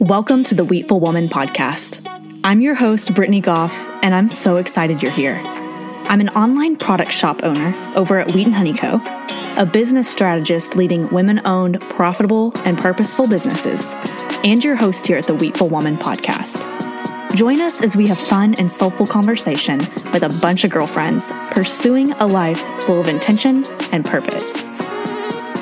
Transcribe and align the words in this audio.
Welcome 0.00 0.42
to 0.44 0.54
the 0.56 0.64
Wheatful 0.64 0.98
Woman 0.98 1.28
podcast. 1.28 2.00
I'm 2.42 2.60
your 2.60 2.74
host, 2.74 3.14
Brittany 3.14 3.40
Goff, 3.40 3.72
and 4.02 4.12
I'm 4.12 4.28
so 4.28 4.56
excited 4.56 5.00
you're 5.00 5.12
here. 5.12 5.40
I'm 6.08 6.20
an 6.20 6.30
online 6.30 6.76
product 6.76 7.12
shop 7.12 7.44
owner 7.44 7.72
over 7.94 8.18
at 8.18 8.32
Wheat 8.32 8.46
and 8.46 8.56
Honey 8.56 8.74
Co., 8.74 8.98
a 9.56 9.64
business 9.64 10.10
strategist 10.10 10.74
leading 10.74 11.08
women 11.12 11.40
owned, 11.46 11.80
profitable, 11.82 12.52
and 12.66 12.76
purposeful 12.76 13.28
businesses, 13.28 13.92
and 14.42 14.64
your 14.64 14.74
host 14.74 15.06
here 15.06 15.18
at 15.18 15.26
the 15.26 15.36
Wheatful 15.36 15.68
Woman 15.68 15.96
podcast. 15.96 17.36
Join 17.36 17.60
us 17.60 17.80
as 17.80 17.94
we 17.94 18.08
have 18.08 18.20
fun 18.20 18.56
and 18.56 18.68
soulful 18.68 19.06
conversation 19.06 19.78
with 20.12 20.24
a 20.24 20.38
bunch 20.42 20.64
of 20.64 20.72
girlfriends 20.72 21.30
pursuing 21.52 22.10
a 22.12 22.26
life 22.26 22.58
full 22.82 23.00
of 23.00 23.06
intention 23.06 23.64
and 23.92 24.04
purpose. 24.04 24.67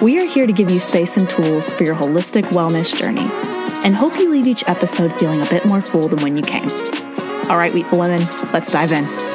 We 0.02 0.18
are 0.18 0.26
here 0.26 0.46
to 0.46 0.52
give 0.52 0.70
you 0.70 0.78
space 0.78 1.16
and 1.16 1.28
tools 1.28 1.72
for 1.72 1.84
your 1.84 1.94
holistic 1.94 2.42
wellness 2.50 2.94
journey 2.94 3.26
and 3.82 3.96
hope 3.96 4.18
you 4.18 4.30
leave 4.30 4.46
each 4.46 4.62
episode 4.68 5.10
feeling 5.14 5.40
a 5.40 5.46
bit 5.46 5.64
more 5.64 5.80
full 5.80 6.06
than 6.08 6.22
when 6.22 6.36
you 6.36 6.42
came. 6.42 6.68
All 7.48 7.56
right, 7.56 7.72
Wheatful 7.72 7.98
Women, 7.98 8.20
let's 8.52 8.70
dive 8.70 8.92
in. 8.92 9.25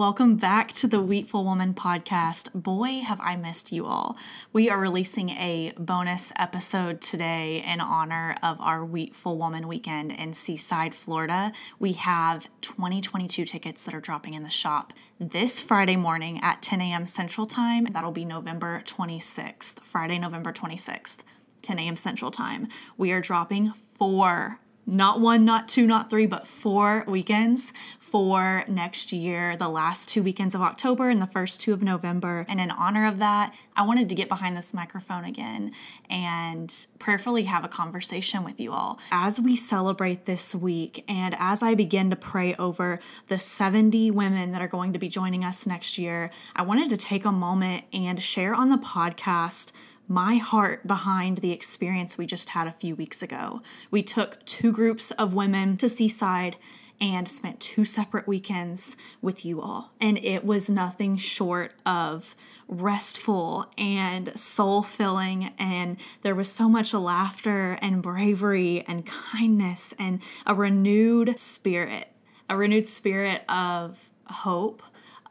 Welcome 0.00 0.36
back 0.36 0.72
to 0.76 0.88
the 0.88 1.02
Wheatful 1.02 1.44
Woman 1.44 1.74
podcast. 1.74 2.54
Boy, 2.54 3.00
have 3.00 3.20
I 3.20 3.36
missed 3.36 3.70
you 3.70 3.84
all. 3.84 4.16
We 4.50 4.70
are 4.70 4.80
releasing 4.80 5.28
a 5.28 5.74
bonus 5.76 6.32
episode 6.36 7.02
today 7.02 7.62
in 7.66 7.82
honor 7.82 8.34
of 8.42 8.58
our 8.62 8.82
Wheatful 8.82 9.36
Woman 9.36 9.68
weekend 9.68 10.10
in 10.12 10.32
Seaside, 10.32 10.94
Florida. 10.94 11.52
We 11.78 11.92
have 11.92 12.48
2022 12.62 13.44
tickets 13.44 13.84
that 13.84 13.92
are 13.92 14.00
dropping 14.00 14.32
in 14.32 14.42
the 14.42 14.48
shop 14.48 14.94
this 15.18 15.60
Friday 15.60 15.96
morning 15.96 16.40
at 16.42 16.62
10 16.62 16.80
a.m. 16.80 17.06
Central 17.06 17.46
Time. 17.46 17.86
That'll 17.92 18.10
be 18.10 18.24
November 18.24 18.82
26th, 18.86 19.80
Friday, 19.80 20.18
November 20.18 20.50
26th, 20.50 21.18
10 21.60 21.78
a.m. 21.78 21.96
Central 21.96 22.30
Time. 22.30 22.68
We 22.96 23.12
are 23.12 23.20
dropping 23.20 23.74
four 23.74 24.60
not 24.90 25.20
one, 25.20 25.44
not 25.44 25.68
two, 25.68 25.86
not 25.86 26.10
three, 26.10 26.26
but 26.26 26.46
four 26.46 27.04
weekends 27.06 27.72
for 28.00 28.64
next 28.66 29.12
year, 29.12 29.56
the 29.56 29.68
last 29.68 30.08
two 30.08 30.20
weekends 30.20 30.52
of 30.52 30.60
October 30.60 31.08
and 31.08 31.22
the 31.22 31.28
first 31.28 31.60
two 31.60 31.72
of 31.72 31.80
November. 31.80 32.44
And 32.48 32.60
in 32.60 32.72
honor 32.72 33.06
of 33.06 33.18
that, 33.18 33.54
I 33.76 33.82
wanted 33.82 34.08
to 34.08 34.16
get 34.16 34.28
behind 34.28 34.56
this 34.56 34.74
microphone 34.74 35.24
again 35.24 35.70
and 36.08 36.74
prayerfully 36.98 37.44
have 37.44 37.64
a 37.64 37.68
conversation 37.68 38.42
with 38.42 38.58
you 38.58 38.72
all. 38.72 38.98
As 39.12 39.40
we 39.40 39.54
celebrate 39.54 40.26
this 40.26 40.56
week 40.56 41.04
and 41.06 41.36
as 41.38 41.62
I 41.62 41.76
begin 41.76 42.10
to 42.10 42.16
pray 42.16 42.56
over 42.56 42.98
the 43.28 43.38
70 43.38 44.10
women 44.10 44.50
that 44.50 44.60
are 44.60 44.68
going 44.68 44.92
to 44.92 44.98
be 44.98 45.08
joining 45.08 45.44
us 45.44 45.66
next 45.66 45.98
year, 45.98 46.32
I 46.56 46.62
wanted 46.62 46.90
to 46.90 46.96
take 46.96 47.24
a 47.24 47.32
moment 47.32 47.84
and 47.92 48.20
share 48.20 48.56
on 48.56 48.70
the 48.70 48.76
podcast 48.76 49.70
my 50.10 50.38
heart 50.38 50.84
behind 50.88 51.38
the 51.38 51.52
experience 51.52 52.18
we 52.18 52.26
just 52.26 52.48
had 52.48 52.66
a 52.66 52.72
few 52.72 52.96
weeks 52.96 53.22
ago. 53.22 53.62
We 53.92 54.02
took 54.02 54.44
two 54.44 54.72
groups 54.72 55.12
of 55.12 55.34
women 55.34 55.76
to 55.76 55.88
Seaside 55.88 56.56
and 57.00 57.30
spent 57.30 57.60
two 57.60 57.84
separate 57.84 58.26
weekends 58.26 58.96
with 59.22 59.44
you 59.44 59.62
all. 59.62 59.92
And 60.00 60.18
it 60.18 60.44
was 60.44 60.68
nothing 60.68 61.16
short 61.16 61.74
of 61.86 62.34
restful 62.66 63.70
and 63.78 64.36
soul 64.38 64.82
filling. 64.82 65.52
And 65.56 65.96
there 66.22 66.34
was 66.34 66.50
so 66.50 66.68
much 66.68 66.92
laughter 66.92 67.78
and 67.80 68.02
bravery 68.02 68.84
and 68.88 69.06
kindness 69.06 69.94
and 69.96 70.20
a 70.44 70.56
renewed 70.56 71.38
spirit, 71.38 72.08
a 72.48 72.56
renewed 72.56 72.88
spirit 72.88 73.42
of 73.48 74.10
hope, 74.26 74.82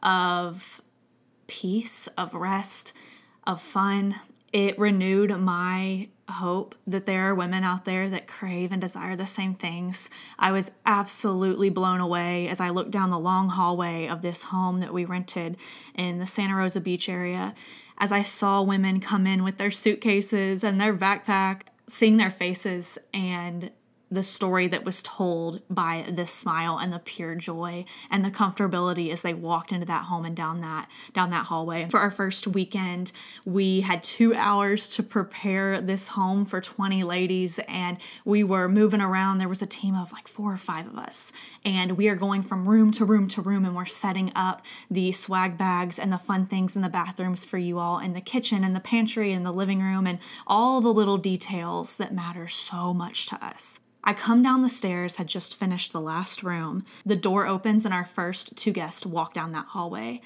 of 0.02 0.80
peace, 1.48 2.08
of 2.16 2.32
rest, 2.32 2.94
of 3.46 3.60
fun, 3.60 4.16
it 4.52 4.78
renewed 4.78 5.30
my 5.38 6.08
hope 6.28 6.74
that 6.86 7.06
there 7.06 7.28
are 7.28 7.34
women 7.34 7.64
out 7.64 7.84
there 7.84 8.08
that 8.08 8.26
crave 8.26 8.72
and 8.72 8.80
desire 8.80 9.16
the 9.16 9.26
same 9.26 9.54
things. 9.54 10.08
I 10.38 10.52
was 10.52 10.70
absolutely 10.86 11.70
blown 11.70 12.00
away 12.00 12.48
as 12.48 12.60
I 12.60 12.70
looked 12.70 12.90
down 12.92 13.10
the 13.10 13.18
long 13.18 13.50
hallway 13.50 14.06
of 14.06 14.22
this 14.22 14.44
home 14.44 14.80
that 14.80 14.94
we 14.94 15.04
rented 15.04 15.56
in 15.94 16.18
the 16.18 16.26
Santa 16.26 16.54
Rosa 16.54 16.80
Beach 16.80 17.08
area 17.08 17.54
as 18.00 18.12
I 18.12 18.22
saw 18.22 18.62
women 18.62 18.98
come 18.98 19.26
in 19.26 19.44
with 19.44 19.58
their 19.58 19.70
suitcases 19.70 20.64
and 20.64 20.80
their 20.80 20.96
backpack, 20.96 21.62
seeing 21.86 22.16
their 22.16 22.30
faces 22.30 22.98
and 23.12 23.70
the 24.10 24.22
story 24.22 24.66
that 24.66 24.84
was 24.84 25.02
told 25.02 25.62
by 25.70 26.04
this 26.10 26.32
smile 26.32 26.78
and 26.78 26.92
the 26.92 26.98
pure 26.98 27.34
joy 27.34 27.84
and 28.10 28.24
the 28.24 28.30
comfortability 28.30 29.12
as 29.12 29.22
they 29.22 29.32
walked 29.32 29.70
into 29.70 29.86
that 29.86 30.06
home 30.06 30.24
and 30.24 30.36
down 30.36 30.60
that 30.60 30.88
down 31.14 31.30
that 31.30 31.46
hallway. 31.46 31.86
For 31.88 32.00
our 32.00 32.10
first 32.10 32.46
weekend, 32.46 33.12
we 33.44 33.82
had 33.82 34.02
2 34.02 34.34
hours 34.34 34.88
to 34.90 35.02
prepare 35.02 35.80
this 35.80 36.08
home 36.08 36.44
for 36.44 36.60
20 36.60 37.04
ladies 37.04 37.60
and 37.68 37.98
we 38.24 38.42
were 38.42 38.68
moving 38.68 39.00
around. 39.00 39.38
There 39.38 39.48
was 39.48 39.62
a 39.62 39.66
team 39.66 39.94
of 39.94 40.12
like 40.12 40.26
4 40.26 40.54
or 40.54 40.56
5 40.56 40.88
of 40.88 40.98
us 40.98 41.32
and 41.64 41.92
we 41.96 42.08
are 42.08 42.16
going 42.16 42.42
from 42.42 42.68
room 42.68 42.90
to 42.92 43.04
room 43.04 43.28
to 43.28 43.42
room 43.42 43.64
and 43.64 43.76
we're 43.76 43.86
setting 43.86 44.32
up 44.34 44.62
the 44.90 45.12
swag 45.12 45.56
bags 45.56 45.98
and 45.98 46.12
the 46.12 46.18
fun 46.18 46.46
things 46.46 46.74
in 46.74 46.82
the 46.82 46.88
bathrooms 46.88 47.44
for 47.44 47.58
you 47.58 47.78
all 47.78 47.98
in 47.98 48.12
the 48.14 48.20
kitchen 48.20 48.64
and 48.64 48.74
the 48.74 48.80
pantry 48.80 49.32
and 49.32 49.46
the 49.46 49.52
living 49.52 49.80
room 49.80 50.06
and 50.06 50.18
all 50.46 50.80
the 50.80 50.92
little 50.92 51.18
details 51.18 51.96
that 51.96 52.12
matter 52.12 52.48
so 52.48 52.92
much 52.92 53.26
to 53.26 53.44
us. 53.44 53.78
I 54.02 54.12
come 54.14 54.42
down 54.42 54.62
the 54.62 54.68
stairs, 54.68 55.16
had 55.16 55.26
just 55.26 55.56
finished 55.56 55.92
the 55.92 56.00
last 56.00 56.42
room. 56.42 56.84
The 57.04 57.16
door 57.16 57.46
opens, 57.46 57.84
and 57.84 57.92
our 57.92 58.06
first 58.06 58.56
two 58.56 58.72
guests 58.72 59.04
walk 59.04 59.34
down 59.34 59.52
that 59.52 59.66
hallway. 59.66 60.22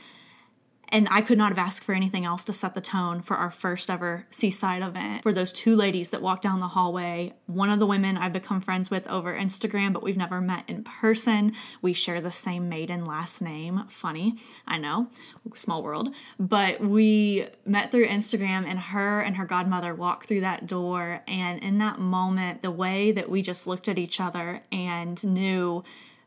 And 0.89 1.09
I 1.11 1.22
could 1.22 1.39
not 1.39 1.50
have 1.50 1.59
asked 1.59 1.83
for 1.83 1.95
anything 1.95 2.25
else 2.25 2.45
to 2.45 2.53
set 2.53 2.75
the 2.75 2.81
tone 2.81 3.21
for 3.21 3.37
our 3.37 3.50
first 3.50 3.91
ever 3.91 4.27
seaside 4.31 4.83
event. 4.83 5.22
For 5.22 5.33
those 5.33 5.53
two 5.53 5.75
ladies 5.75 6.11
that 6.11 6.22
walked 6.22 6.43
down 6.43 6.61
the 6.61 6.69
hallway, 6.69 7.34
one 7.47 7.71
of 7.71 7.78
the 7.78 7.87
women 7.87 8.17
I've 8.17 8.33
become 8.33 8.61
friends 8.61 8.91
with 8.91 9.06
over 9.09 9.34
Instagram, 9.34 9.93
but 9.93 10.03
we've 10.03 10.17
never 10.17 10.41
met 10.41 10.65
in 10.69 10.84
person. 10.84 11.53
We 11.83 11.93
share 11.93 12.21
the 12.21 12.31
same 12.31 12.69
maiden 12.69 13.05
last 13.05 13.41
name. 13.43 13.84
Funny, 13.89 14.37
I 14.67 14.78
know, 14.78 15.09
small 15.55 15.83
world. 15.83 16.11
But 16.39 16.81
we 16.81 17.49
met 17.65 17.91
through 17.91 18.06
Instagram, 18.06 18.67
and 18.67 18.78
her 18.78 19.21
and 19.21 19.37
her 19.37 19.44
godmother 19.44 19.94
walked 19.94 20.27
through 20.27 20.43
that 20.43 20.67
door. 20.67 21.23
And 21.27 21.62
in 21.62 21.78
that 21.78 21.99
moment, 21.99 22.62
the 22.62 22.71
way 22.71 23.12
that 23.12 23.31
we 23.31 23.43
just 23.43 23.67
looked 23.67 23.89
at 23.89 23.99
each 23.99 24.21
other 24.21 24.62
and 24.71 25.23
knew 25.25 25.83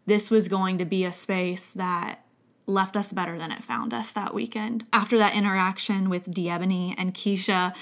this 0.05 0.31
was 0.31 0.47
going 0.47 0.77
to 0.77 0.85
be 0.85 1.03
a 1.03 1.11
space 1.11 1.69
that 1.69 2.23
left 2.67 2.97
us 2.97 3.13
better 3.13 3.37
than 3.37 3.51
it 3.51 3.63
found 3.63 3.93
us 3.93 4.11
that 4.11 4.33
weekend. 4.33 4.85
After 4.93 5.17
that 5.17 5.33
interaction 5.33 6.09
with 6.09 6.29
Diebony 6.29 6.93
and 6.97 7.13
Keisha, 7.13 7.73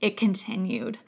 it 0.00 0.16
continued. 0.16 0.98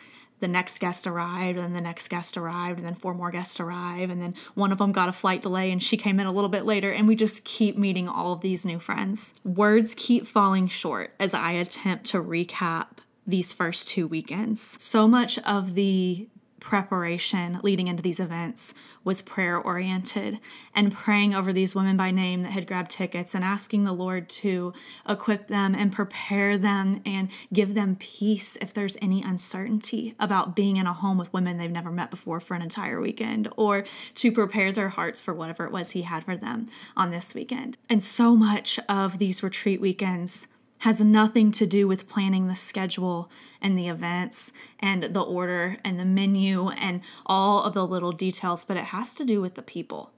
The 0.40 0.48
next 0.48 0.78
guest 0.78 1.06
arrived, 1.06 1.58
and 1.58 1.76
the 1.76 1.82
next 1.82 2.08
guest 2.08 2.36
arrived, 2.36 2.78
and 2.78 2.86
then 2.86 2.94
four 2.94 3.12
more 3.14 3.30
guests 3.30 3.60
arrived, 3.60 4.10
and 4.10 4.22
then 4.22 4.34
one 4.54 4.72
of 4.72 4.78
them 4.78 4.90
got 4.90 5.08
a 5.08 5.12
flight 5.12 5.42
delay 5.42 5.70
and 5.70 5.82
she 5.82 5.98
came 5.98 6.18
in 6.18 6.26
a 6.26 6.32
little 6.32 6.48
bit 6.48 6.64
later, 6.64 6.90
and 6.90 7.06
we 7.06 7.14
just 7.14 7.44
keep 7.44 7.76
meeting 7.76 8.08
all 8.08 8.32
of 8.32 8.40
these 8.40 8.64
new 8.64 8.78
friends. 8.78 9.34
Words 9.44 9.94
keep 9.94 10.26
falling 10.26 10.66
short 10.66 11.14
as 11.20 11.34
I 11.34 11.52
attempt 11.52 12.06
to 12.06 12.22
recap 12.22 12.86
these 13.26 13.52
first 13.52 13.86
two 13.86 14.08
weekends. 14.08 14.76
So 14.82 15.06
much 15.06 15.38
of 15.40 15.74
the 15.74 16.26
preparation 16.60 17.58
leading 17.62 17.88
into 17.88 18.02
these 18.02 18.20
events 18.20 18.74
was 19.02 19.22
prayer 19.22 19.58
oriented 19.58 20.38
and 20.74 20.92
praying 20.92 21.34
over 21.34 21.52
these 21.52 21.74
women 21.74 21.96
by 21.96 22.10
name 22.10 22.42
that 22.42 22.52
had 22.52 22.66
grabbed 22.66 22.90
tickets 22.90 23.34
and 23.34 23.42
asking 23.42 23.84
the 23.84 23.92
Lord 23.92 24.28
to 24.28 24.72
equip 25.08 25.48
them 25.48 25.74
and 25.74 25.92
prepare 25.92 26.58
them 26.58 27.00
and 27.06 27.28
give 27.52 27.74
them 27.74 27.96
peace 27.96 28.56
if 28.60 28.74
there's 28.74 28.96
any 29.00 29.22
uncertainty 29.22 30.14
about 30.20 30.54
being 30.54 30.76
in 30.76 30.86
a 30.86 30.92
home 30.92 31.18
with 31.18 31.32
women 31.32 31.56
they've 31.56 31.70
never 31.70 31.90
met 31.90 32.10
before 32.10 32.40
for 32.40 32.54
an 32.54 32.62
entire 32.62 33.00
weekend 33.00 33.48
or 33.56 33.84
to 34.14 34.30
prepare 34.30 34.70
their 34.70 34.90
hearts 34.90 35.22
for 35.22 35.32
whatever 35.32 35.64
it 35.64 35.72
was 35.72 35.92
He 35.92 36.02
had 36.02 36.24
for 36.24 36.36
them 36.36 36.68
on 36.96 37.10
this 37.10 37.34
weekend. 37.34 37.78
And 37.88 38.04
so 38.04 38.36
much 38.36 38.78
of 38.88 39.18
these 39.18 39.42
retreat 39.42 39.80
weekends 39.80 40.46
has 40.80 41.00
nothing 41.00 41.52
to 41.52 41.66
do 41.66 41.86
with 41.86 42.08
planning 42.08 42.46
the 42.46 42.54
schedule 42.54 43.30
and 43.60 43.78
the 43.78 43.88
events 43.88 44.50
and 44.78 45.02
the 45.02 45.20
order 45.20 45.76
and 45.84 46.00
the 46.00 46.04
menu 46.04 46.70
and 46.70 47.02
all 47.26 47.62
of 47.62 47.74
the 47.74 47.86
little 47.86 48.12
details, 48.12 48.64
but 48.64 48.78
it 48.78 48.84
has 48.84 49.14
to 49.14 49.24
do 49.24 49.40
with 49.40 49.56
the 49.56 49.62
people. 49.62 50.10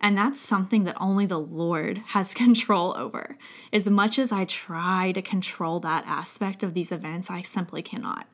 And 0.00 0.16
that's 0.16 0.40
something 0.40 0.84
that 0.84 0.96
only 0.98 1.26
the 1.26 1.38
Lord 1.38 2.02
has 2.08 2.32
control 2.34 2.96
over. 2.96 3.36
As 3.72 3.88
much 3.90 4.18
as 4.18 4.32
I 4.32 4.46
try 4.46 5.12
to 5.12 5.20
control 5.20 5.80
that 5.80 6.04
aspect 6.06 6.62
of 6.62 6.72
these 6.72 6.92
events, 6.92 7.30
I 7.30 7.42
simply 7.42 7.82
cannot. 7.82 8.26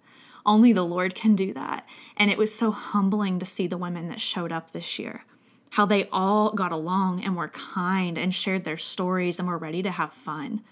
Only 0.46 0.72
the 0.72 0.84
Lord 0.84 1.14
can 1.14 1.34
do 1.34 1.52
that. 1.54 1.86
And 2.16 2.30
it 2.30 2.38
was 2.38 2.54
so 2.54 2.70
humbling 2.70 3.38
to 3.40 3.46
see 3.46 3.66
the 3.66 3.76
women 3.76 4.08
that 4.08 4.20
showed 4.20 4.52
up 4.52 4.70
this 4.70 4.98
year. 4.98 5.24
How 5.70 5.86
they 5.86 6.08
all 6.12 6.52
got 6.52 6.70
along 6.70 7.24
and 7.24 7.34
were 7.34 7.48
kind 7.48 8.18
and 8.18 8.34
shared 8.34 8.64
their 8.64 8.76
stories 8.76 9.38
and 9.38 9.48
were 9.48 9.58
ready 9.58 9.82
to 9.82 9.90
have 9.90 10.12
fun 10.12 10.62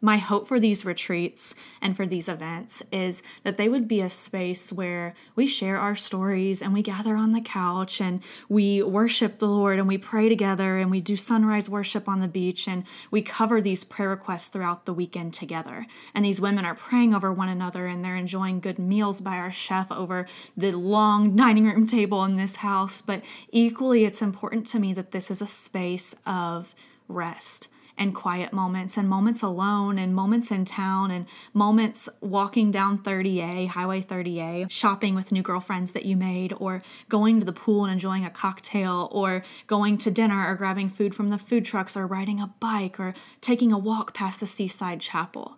My 0.00 0.18
hope 0.18 0.46
for 0.46 0.60
these 0.60 0.84
retreats 0.84 1.56
and 1.82 1.96
for 1.96 2.06
these 2.06 2.28
events 2.28 2.84
is 2.92 3.20
that 3.42 3.56
they 3.56 3.68
would 3.68 3.88
be 3.88 4.00
a 4.00 4.08
space 4.08 4.72
where 4.72 5.12
we 5.34 5.48
share 5.48 5.76
our 5.76 5.96
stories 5.96 6.62
and 6.62 6.72
we 6.72 6.82
gather 6.82 7.16
on 7.16 7.32
the 7.32 7.40
couch 7.40 8.00
and 8.00 8.22
we 8.48 8.80
worship 8.80 9.40
the 9.40 9.48
Lord 9.48 9.80
and 9.80 9.88
we 9.88 9.98
pray 9.98 10.28
together 10.28 10.78
and 10.78 10.88
we 10.88 11.00
do 11.00 11.16
sunrise 11.16 11.68
worship 11.68 12.08
on 12.08 12.20
the 12.20 12.28
beach 12.28 12.68
and 12.68 12.84
we 13.10 13.22
cover 13.22 13.60
these 13.60 13.82
prayer 13.82 14.10
requests 14.10 14.46
throughout 14.46 14.86
the 14.86 14.94
weekend 14.94 15.34
together. 15.34 15.84
And 16.14 16.24
these 16.24 16.40
women 16.40 16.64
are 16.64 16.76
praying 16.76 17.12
over 17.12 17.32
one 17.32 17.48
another 17.48 17.88
and 17.88 18.04
they're 18.04 18.14
enjoying 18.14 18.60
good 18.60 18.78
meals 18.78 19.20
by 19.20 19.36
our 19.36 19.50
chef 19.50 19.90
over 19.90 20.28
the 20.56 20.70
long 20.70 21.34
dining 21.34 21.64
room 21.64 21.88
table 21.88 22.22
in 22.22 22.36
this 22.36 22.56
house. 22.56 23.02
But 23.02 23.24
equally, 23.50 24.04
it's 24.04 24.22
important 24.22 24.64
to 24.68 24.78
me 24.78 24.92
that 24.94 25.10
this 25.10 25.28
is 25.28 25.42
a 25.42 25.46
space 25.48 26.14
of 26.24 26.72
rest 27.08 27.66
and 27.98 28.14
quiet 28.14 28.52
moments 28.52 28.96
and 28.96 29.08
moments 29.08 29.42
alone 29.42 29.98
and 29.98 30.14
moments 30.14 30.50
in 30.50 30.64
town 30.64 31.10
and 31.10 31.26
moments 31.52 32.08
walking 32.20 32.70
down 32.70 33.02
30A, 33.02 33.68
Highway 33.68 34.00
30A, 34.00 34.70
shopping 34.70 35.14
with 35.14 35.32
new 35.32 35.42
girlfriends 35.42 35.92
that 35.92 36.06
you 36.06 36.16
made, 36.16 36.54
or 36.58 36.82
going 37.08 37.40
to 37.40 37.46
the 37.46 37.52
pool 37.52 37.84
and 37.84 37.92
enjoying 37.92 38.24
a 38.24 38.30
cocktail, 38.30 39.08
or 39.10 39.42
going 39.66 39.98
to 39.98 40.10
dinner 40.10 40.48
or 40.48 40.54
grabbing 40.54 40.88
food 40.88 41.14
from 41.14 41.30
the 41.30 41.38
food 41.38 41.64
trucks, 41.64 41.96
or 41.96 42.06
riding 42.06 42.40
a 42.40 42.54
bike, 42.60 43.00
or 43.00 43.14
taking 43.40 43.72
a 43.72 43.78
walk 43.78 44.14
past 44.14 44.40
the 44.40 44.46
seaside 44.46 45.00
chapel. 45.00 45.56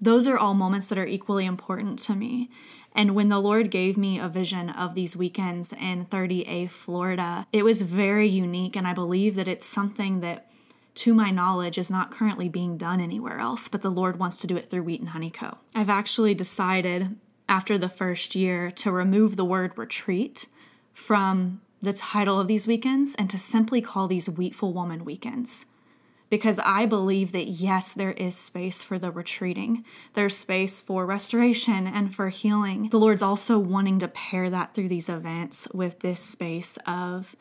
Those 0.00 0.26
are 0.26 0.38
all 0.38 0.54
moments 0.54 0.88
that 0.88 0.98
are 0.98 1.06
equally 1.06 1.44
important 1.44 1.98
to 2.00 2.14
me. 2.14 2.50
And 2.94 3.14
when 3.14 3.28
the 3.28 3.38
Lord 3.38 3.70
gave 3.70 3.96
me 3.96 4.18
a 4.18 4.28
vision 4.28 4.70
of 4.70 4.94
these 4.94 5.16
weekends 5.16 5.72
in 5.72 6.06
30A, 6.06 6.70
Florida, 6.70 7.46
it 7.52 7.64
was 7.64 7.82
very 7.82 8.26
unique. 8.26 8.76
And 8.76 8.86
I 8.86 8.94
believe 8.94 9.36
that 9.36 9.46
it's 9.46 9.66
something 9.66 10.20
that 10.20 10.49
to 10.96 11.14
my 11.14 11.30
knowledge, 11.30 11.78
is 11.78 11.90
not 11.90 12.10
currently 12.10 12.48
being 12.48 12.76
done 12.76 13.00
anywhere 13.00 13.38
else, 13.38 13.68
but 13.68 13.82
the 13.82 13.90
Lord 13.90 14.18
wants 14.18 14.38
to 14.40 14.46
do 14.46 14.56
it 14.56 14.68
through 14.68 14.82
Wheat 14.82 15.00
and 15.00 15.10
Honey 15.10 15.30
Co. 15.30 15.58
I've 15.74 15.88
actually 15.90 16.34
decided 16.34 17.16
after 17.48 17.76
the 17.76 17.88
first 17.88 18.34
year 18.34 18.70
to 18.70 18.92
remove 18.92 19.36
the 19.36 19.44
word 19.44 19.76
retreat 19.76 20.46
from 20.92 21.60
the 21.80 21.92
title 21.92 22.38
of 22.38 22.46
these 22.46 22.66
weekends 22.66 23.14
and 23.16 23.30
to 23.30 23.38
simply 23.38 23.80
call 23.80 24.06
these 24.06 24.28
Wheatful 24.28 24.72
Woman 24.72 25.04
weekends. 25.04 25.66
Because 26.28 26.60
I 26.60 26.86
believe 26.86 27.32
that 27.32 27.48
yes, 27.48 27.92
there 27.92 28.12
is 28.12 28.36
space 28.36 28.84
for 28.84 29.00
the 29.00 29.10
retreating. 29.10 29.84
There's 30.12 30.36
space 30.36 30.80
for 30.80 31.04
restoration 31.04 31.88
and 31.88 32.14
for 32.14 32.28
healing. 32.28 32.88
The 32.90 33.00
Lord's 33.00 33.22
also 33.22 33.58
wanting 33.58 33.98
to 33.98 34.08
pair 34.08 34.48
that 34.48 34.72
through 34.72 34.88
these 34.88 35.08
events 35.08 35.66
with 35.74 36.00
this 36.00 36.20
space 36.20 36.78
of 36.86 37.34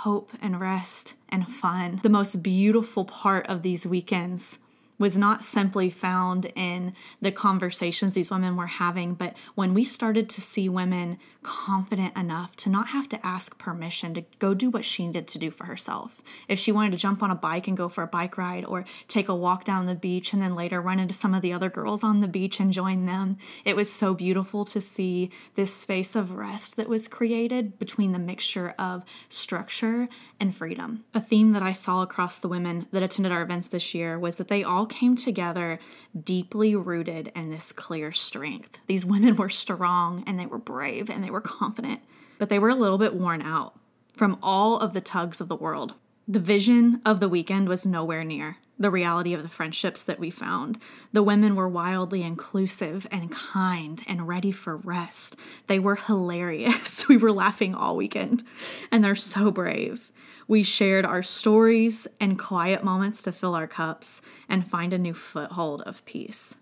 hope 0.00 0.30
and 0.42 0.60
rest 0.60 1.14
and 1.28 1.48
fun. 1.48 2.00
The 2.02 2.08
most 2.08 2.42
beautiful 2.42 3.04
part 3.04 3.46
of 3.46 3.62
these 3.62 3.86
weekends 3.86 4.58
was 4.98 5.16
not 5.16 5.44
simply 5.44 5.90
found 5.90 6.52
in 6.54 6.94
the 7.20 7.32
conversations 7.32 8.14
these 8.14 8.30
women 8.30 8.56
were 8.56 8.66
having, 8.66 9.14
but 9.14 9.34
when 9.54 9.74
we 9.74 9.84
started 9.84 10.28
to 10.30 10.40
see 10.40 10.68
women 10.68 11.18
confident 11.46 12.16
enough 12.16 12.56
to 12.56 12.68
not 12.68 12.88
have 12.88 13.08
to 13.08 13.24
ask 13.24 13.56
permission 13.56 14.12
to 14.14 14.24
go 14.38 14.52
do 14.52 14.68
what 14.68 14.84
she 14.84 15.06
needed 15.06 15.28
to 15.28 15.38
do 15.38 15.50
for 15.50 15.64
herself. 15.64 16.20
If 16.48 16.58
she 16.58 16.72
wanted 16.72 16.90
to 16.90 16.96
jump 16.98 17.22
on 17.22 17.30
a 17.30 17.36
bike 17.36 17.68
and 17.68 17.76
go 17.76 17.88
for 17.88 18.02
a 18.02 18.08
bike 18.08 18.36
ride 18.36 18.64
or 18.64 18.84
take 19.06 19.28
a 19.28 19.34
walk 19.34 19.64
down 19.64 19.86
the 19.86 19.94
beach 19.94 20.32
and 20.32 20.42
then 20.42 20.56
later 20.56 20.80
run 20.80 20.98
into 20.98 21.14
some 21.14 21.34
of 21.34 21.42
the 21.42 21.52
other 21.52 21.70
girls 21.70 22.02
on 22.02 22.20
the 22.20 22.28
beach 22.28 22.58
and 22.58 22.72
join 22.72 23.06
them, 23.06 23.38
it 23.64 23.76
was 23.76 23.90
so 23.90 24.12
beautiful 24.12 24.64
to 24.66 24.80
see 24.80 25.30
this 25.54 25.74
space 25.74 26.16
of 26.16 26.32
rest 26.32 26.76
that 26.76 26.88
was 26.88 27.08
created 27.08 27.78
between 27.78 28.12
the 28.12 28.18
mixture 28.18 28.74
of 28.78 29.04
structure 29.28 30.08
and 30.40 30.54
freedom. 30.54 31.04
A 31.14 31.20
theme 31.20 31.52
that 31.52 31.62
I 31.62 31.72
saw 31.72 32.02
across 32.02 32.36
the 32.36 32.48
women 32.48 32.88
that 32.90 33.02
attended 33.02 33.32
our 33.32 33.42
events 33.42 33.68
this 33.68 33.94
year 33.94 34.18
was 34.18 34.36
that 34.36 34.48
they 34.48 34.64
all 34.64 34.86
came 34.86 35.16
together 35.16 35.78
deeply 36.24 36.74
rooted 36.74 37.30
in 37.34 37.50
this 37.50 37.72
clear 37.72 38.10
strength. 38.10 38.78
These 38.86 39.06
women 39.06 39.36
were 39.36 39.48
strong 39.48 40.24
and 40.26 40.38
they 40.38 40.46
were 40.46 40.58
brave 40.58 41.08
and 41.08 41.22
they 41.22 41.30
were 41.30 41.35
confident, 41.40 42.00
but 42.38 42.48
they 42.48 42.58
were 42.58 42.68
a 42.68 42.74
little 42.74 42.98
bit 42.98 43.14
worn 43.14 43.42
out 43.42 43.78
from 44.14 44.38
all 44.42 44.78
of 44.78 44.92
the 44.92 45.00
tugs 45.00 45.40
of 45.40 45.48
the 45.48 45.56
world. 45.56 45.94
The 46.28 46.40
vision 46.40 47.00
of 47.04 47.20
the 47.20 47.28
weekend 47.28 47.68
was 47.68 47.86
nowhere 47.86 48.24
near 48.24 48.56
the 48.78 48.90
reality 48.90 49.32
of 49.32 49.42
the 49.42 49.48
friendships 49.48 50.02
that 50.02 50.18
we 50.18 50.30
found. 50.30 50.78
The 51.12 51.22
women 51.22 51.56
were 51.56 51.68
wildly 51.68 52.22
inclusive 52.22 53.06
and 53.10 53.32
kind 53.32 54.02
and 54.06 54.28
ready 54.28 54.52
for 54.52 54.76
rest. 54.76 55.36
They 55.66 55.78
were 55.78 55.96
hilarious. 55.96 57.04
We 57.16 57.16
were 57.16 57.32
laughing 57.32 57.74
all 57.74 57.96
weekend, 57.96 58.42
and 58.90 59.02
they're 59.02 59.14
so 59.14 59.50
brave. 59.50 60.10
We 60.48 60.62
shared 60.62 61.06
our 61.06 61.22
stories 61.22 62.08
and 62.20 62.38
quiet 62.38 62.82
moments 62.82 63.22
to 63.22 63.32
fill 63.32 63.54
our 63.54 63.68
cups 63.68 64.20
and 64.48 64.66
find 64.66 64.92
a 64.92 64.98
new 64.98 65.14
foothold 65.14 65.82
of 65.82 66.04
peace. 66.04 66.56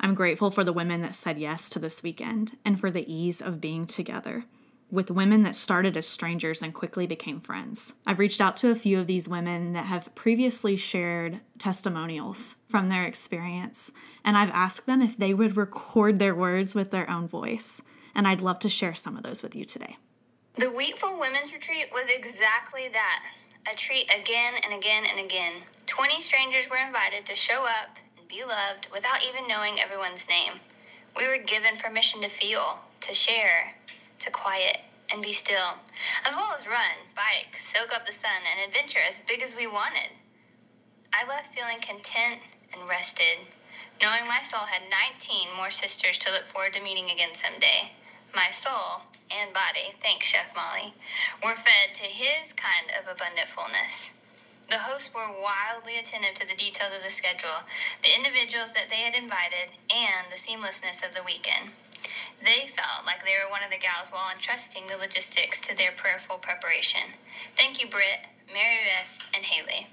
I'm 0.00 0.14
grateful 0.14 0.50
for 0.50 0.64
the 0.64 0.72
women 0.72 1.02
that 1.02 1.14
said 1.14 1.38
yes 1.38 1.68
to 1.70 1.78
this 1.78 2.02
weekend 2.02 2.56
and 2.64 2.78
for 2.78 2.90
the 2.90 3.12
ease 3.12 3.40
of 3.40 3.60
being 3.60 3.86
together 3.86 4.44
with 4.90 5.10
women 5.10 5.42
that 5.42 5.56
started 5.56 5.96
as 5.96 6.06
strangers 6.06 6.62
and 6.62 6.72
quickly 6.72 7.06
became 7.06 7.40
friends. 7.40 7.92
I've 8.06 8.18
reached 8.18 8.40
out 8.40 8.56
to 8.58 8.70
a 8.70 8.74
few 8.74 8.98
of 8.98 9.06
these 9.06 9.28
women 9.28 9.72
that 9.74 9.86
have 9.86 10.14
previously 10.14 10.76
shared 10.76 11.40
testimonials 11.58 12.56
from 12.68 12.88
their 12.88 13.04
experience, 13.04 13.92
and 14.24 14.36
I've 14.36 14.50
asked 14.50 14.86
them 14.86 15.02
if 15.02 15.16
they 15.16 15.34
would 15.34 15.56
record 15.56 16.18
their 16.18 16.34
words 16.34 16.74
with 16.74 16.90
their 16.90 17.08
own 17.10 17.28
voice, 17.28 17.82
and 18.14 18.26
I'd 18.26 18.40
love 18.40 18.58
to 18.60 18.68
share 18.68 18.94
some 18.94 19.16
of 19.16 19.22
those 19.22 19.42
with 19.42 19.54
you 19.54 19.64
today. 19.64 19.96
The 20.56 20.70
Wheatful 20.70 21.20
Women's 21.20 21.52
Retreat 21.52 21.90
was 21.92 22.08
exactly 22.08 22.88
that 22.88 23.24
a 23.70 23.76
treat 23.76 24.10
again 24.12 24.54
and 24.64 24.72
again 24.72 25.04
and 25.08 25.24
again. 25.24 25.52
20 25.86 26.20
strangers 26.20 26.70
were 26.70 26.78
invited 26.78 27.26
to 27.26 27.34
show 27.34 27.64
up 27.64 27.98
be 28.28 28.44
loved 28.44 28.88
without 28.92 29.24
even 29.24 29.48
knowing 29.48 29.80
everyone's 29.80 30.28
name. 30.28 30.60
We 31.16 31.26
were 31.26 31.38
given 31.38 31.78
permission 31.78 32.20
to 32.20 32.28
feel, 32.28 32.80
to 33.00 33.14
share, 33.14 33.74
to 34.20 34.30
quiet, 34.30 34.80
and 35.10 35.22
be 35.22 35.32
still, 35.32 35.80
as 36.26 36.34
well 36.34 36.52
as 36.54 36.66
run, 36.66 37.08
bike, 37.16 37.56
soak 37.56 37.94
up 37.94 38.06
the 38.06 38.12
sun, 38.12 38.44
and 38.44 38.60
adventure 38.68 39.00
as 39.06 39.20
big 39.20 39.40
as 39.40 39.56
we 39.56 39.66
wanted. 39.66 40.12
I 41.12 41.26
left 41.26 41.54
feeling 41.54 41.80
content 41.80 42.40
and 42.72 42.88
rested, 42.88 43.48
knowing 44.00 44.28
my 44.28 44.42
soul 44.42 44.66
had 44.66 44.82
19 44.90 45.56
more 45.56 45.70
sisters 45.70 46.18
to 46.18 46.30
look 46.30 46.44
forward 46.44 46.74
to 46.74 46.82
meeting 46.82 47.10
again 47.10 47.34
someday. 47.34 47.92
My 48.34 48.50
soul 48.50 49.08
and 49.30 49.54
body, 49.54 49.96
thanks 50.02 50.26
Chef 50.26 50.54
Molly, 50.54 50.92
were 51.42 51.54
fed 51.54 51.94
to 51.94 52.04
his 52.04 52.52
kind 52.52 52.92
of 52.92 53.08
abundant 53.08 53.48
fullness. 53.48 54.10
The 54.68 54.84
hosts 54.84 55.08
were 55.16 55.32
wildly 55.32 55.96
attentive 55.96 56.36
to 56.36 56.46
the 56.46 56.52
details 56.52 56.92
of 56.92 57.00
the 57.00 57.08
schedule, 57.08 57.64
the 58.04 58.12
individuals 58.12 58.76
that 58.76 58.92
they 58.92 59.00
had 59.00 59.16
invited, 59.16 59.72
and 59.88 60.28
the 60.28 60.36
seamlessness 60.36 61.00
of 61.00 61.16
the 61.16 61.24
weekend. 61.24 61.72
They 62.36 62.68
felt 62.68 63.08
like 63.08 63.24
they 63.24 63.32
were 63.40 63.48
one 63.48 63.64
of 63.64 63.72
the 63.72 63.80
gals 63.80 64.12
while 64.12 64.28
entrusting 64.28 64.84
the 64.84 65.00
logistics 65.00 65.56
to 65.64 65.72
their 65.72 65.96
prayerful 65.96 66.36
preparation. 66.44 67.16
Thank 67.56 67.80
you, 67.80 67.88
Britt, 67.88 68.28
Mary 68.44 68.84
Beth, 68.84 69.24
and 69.32 69.48
Haley. 69.48 69.88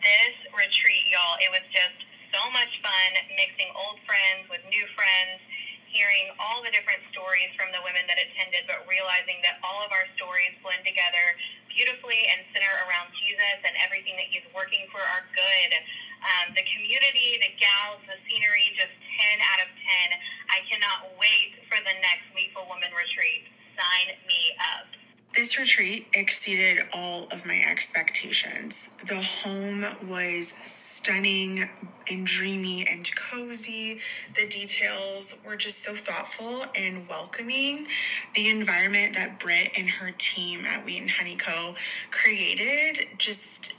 This 0.00 0.36
retreat, 0.56 1.12
y'all, 1.12 1.36
it 1.44 1.52
was 1.52 1.68
just 1.68 2.00
so 2.32 2.48
much 2.48 2.80
fun 2.80 3.12
mixing 3.36 3.68
old 3.76 4.00
friends 4.08 4.48
with 4.48 4.64
new 4.72 4.88
friends 4.96 5.44
hearing 5.88 6.32
all 6.36 6.60
the 6.60 6.72
different 6.72 7.00
stories 7.12 7.48
from 7.56 7.72
the 7.72 7.80
women 7.80 8.04
that 8.08 8.20
attended, 8.20 8.68
but 8.68 8.84
realizing 8.84 9.40
that 9.40 9.56
all 9.64 9.80
of 9.80 9.88
our 9.88 10.04
stories 10.16 10.52
blend 10.60 10.84
together 10.84 11.36
beautifully 11.78 12.26
and 12.34 12.42
center 12.50 12.74
around 12.90 13.14
Jesus 13.14 13.62
and 13.62 13.78
everything 13.78 14.18
that 14.18 14.26
He's 14.26 14.42
working 14.50 14.90
for 14.90 14.98
our 14.98 15.22
good. 15.30 15.70
Um, 16.18 16.50
the 16.58 16.66
community, 16.66 17.38
the 17.38 17.54
gals, 17.54 18.02
the 18.10 18.18
scenery, 18.26 18.74
just 18.74 18.90
10 18.90 19.38
out 19.38 19.62
of 19.62 19.70
10. 20.10 20.18
I 20.50 20.66
cannot 20.66 21.14
wait 21.14 21.62
for 21.70 21.78
the 21.78 21.94
next 22.02 22.26
Wheatful 22.34 22.66
Woman 22.66 22.90
retreat. 22.90 23.46
Sign 23.78 24.18
me 24.26 24.58
up. 24.58 24.90
This 25.38 25.54
retreat 25.54 26.08
exceeded 26.14 26.82
all 26.92 27.28
of 27.30 27.46
my 27.46 27.62
expectations. 27.62 28.90
The 29.06 29.22
home 29.22 29.86
was 30.02 30.54
stunning 30.64 31.70
and 32.10 32.26
dreamy 32.26 32.86
and 32.88 33.08
cozy. 33.14 34.00
The 34.34 34.46
details 34.46 35.36
were 35.44 35.56
just 35.56 35.82
so 35.82 35.94
thoughtful 35.94 36.64
and 36.74 37.08
welcoming. 37.08 37.86
The 38.34 38.48
environment 38.48 39.14
that 39.14 39.40
Britt 39.40 39.72
and 39.76 39.88
her 39.88 40.12
team 40.16 40.64
at 40.64 40.84
Wheat 40.84 41.00
and 41.00 41.10
Honey 41.10 41.36
Co. 41.36 41.74
created 42.10 43.06
just 43.18 43.74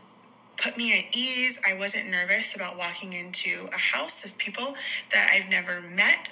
put 0.58 0.78
me 0.78 0.98
at 0.98 1.16
ease. 1.16 1.60
I 1.68 1.78
wasn't 1.78 2.10
nervous 2.10 2.56
about 2.56 2.78
walking 2.78 3.14
into 3.14 3.70
a 3.74 3.78
house 3.78 4.26
of 4.26 4.38
people 4.38 4.76
that 5.12 5.32
I've 5.34 5.50
never 5.50 5.82
met 5.82 6.32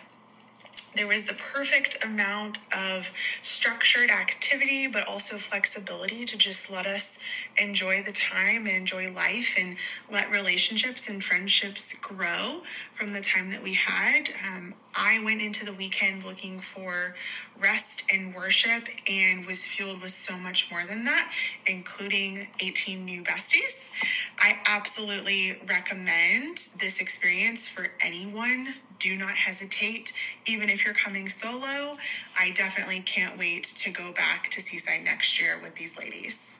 there 0.97 1.07
was 1.07 1.25
the 1.25 1.33
perfect 1.33 2.03
amount 2.03 2.57
of 2.75 3.11
structured 3.41 4.09
activity, 4.09 4.87
but 4.87 5.07
also 5.07 5.37
flexibility 5.37 6.25
to 6.25 6.35
just 6.35 6.71
let 6.71 6.87
us 6.87 7.19
enjoy 7.61 8.01
the 8.01 8.11
time 8.11 8.65
and 8.65 8.75
enjoy 8.75 9.11
life 9.11 9.55
and 9.59 9.77
let 10.11 10.29
relationships 10.31 11.07
and 11.07 11.23
friendships 11.23 11.93
grow 12.01 12.61
from 12.91 13.13
the 13.13 13.21
time 13.21 13.51
that 13.51 13.61
we 13.61 13.75
had. 13.75 14.29
Um, 14.51 14.73
I 14.99 15.23
went 15.23 15.43
into 15.43 15.63
the 15.63 15.73
weekend 15.73 16.25
looking 16.25 16.59
for 16.59 17.13
rest 17.61 18.03
and 18.11 18.33
worship 18.33 18.87
and 19.07 19.45
was 19.45 19.67
fueled 19.67 20.01
with 20.01 20.09
so 20.09 20.37
much 20.37 20.71
more 20.71 20.83
than 20.85 21.05
that, 21.05 21.31
including 21.67 22.47
18 22.59 23.05
new 23.05 23.21
besties. 23.21 23.91
I 24.39 24.57
absolutely 24.65 25.59
recommend 25.69 26.69
this 26.79 26.99
experience 26.99 27.69
for 27.69 27.89
anyone. 28.01 28.73
Do 28.97 29.15
not 29.15 29.35
hesitate, 29.35 30.13
even 30.47 30.67
if 30.67 30.83
you're 30.83 30.95
coming 30.95 31.29
solo. 31.29 31.97
I 32.37 32.51
definitely 32.55 33.01
can't 33.01 33.37
wait 33.37 33.65
to 33.65 33.91
go 33.91 34.11
back 34.11 34.49
to 34.49 34.61
Seaside 34.61 35.03
next 35.03 35.39
year 35.39 35.59
with 35.61 35.75
these 35.75 35.95
ladies. 35.99 36.57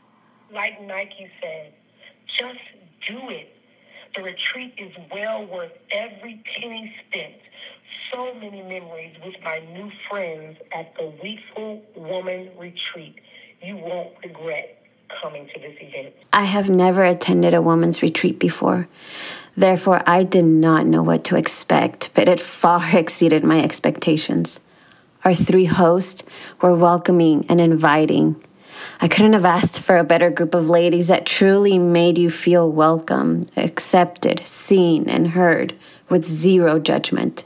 Like 0.54 0.80
Nike 0.84 1.28
said, 1.42 1.74
just 2.40 2.60
do 3.08 3.30
it. 3.32 3.52
The 4.16 4.22
retreat 4.22 4.76
is 4.78 4.94
well 5.12 5.46
worth 5.48 5.72
every 5.92 6.44
penny 6.56 6.94
spent. 7.10 7.34
So 8.14 8.34
many 8.36 8.62
memories 8.62 9.16
with 9.26 9.36
my 9.44 9.60
new 9.74 9.92
friends 10.10 10.58
at 10.72 10.94
the 10.96 11.12
Wheatful 11.22 11.84
Woman 11.96 12.52
Retreat. 12.58 13.16
You 13.62 13.78
won't 13.78 14.14
regret 14.24 14.84
coming 15.22 15.48
to 15.54 15.60
this 15.60 15.76
event. 15.82 16.14
I 16.32 16.44
have 16.44 16.70
never 16.70 17.04
attended 17.04 17.54
a 17.54 17.62
woman's 17.62 18.02
retreat 18.02 18.40
before. 18.40 18.88
Therefore, 19.56 20.04
I 20.06 20.24
did 20.24 20.46
not 20.46 20.86
know 20.86 21.04
what 21.04 21.24
to 21.26 21.36
expect, 21.36 22.12
but 22.14 22.30
it 22.30 22.40
far 22.40 22.84
exceeded 22.96 23.44
my 23.44 23.62
expectations. 23.62 24.60
Our 25.26 25.34
three 25.34 25.66
hosts 25.66 26.24
were 26.62 26.76
welcoming 26.76 27.46
and 27.50 27.60
inviting. 27.60 28.42
I 29.02 29.08
couldn't 29.08 29.34
have 29.34 29.46
asked 29.46 29.82
for 29.82 29.98
a 29.98 30.04
better 30.04 30.30
group 30.30 30.54
of 30.54 30.70
ladies 30.70 31.08
that 31.08 31.26
truly 31.26 31.78
made 31.78 32.18
you 32.18 32.30
feel 32.30 32.72
welcome, 32.72 33.48
accepted, 33.58 34.46
seen, 34.46 35.10
and 35.10 35.30
heard 35.30 35.74
with 36.10 36.24
zero 36.24 36.80
judgment. 36.80 37.44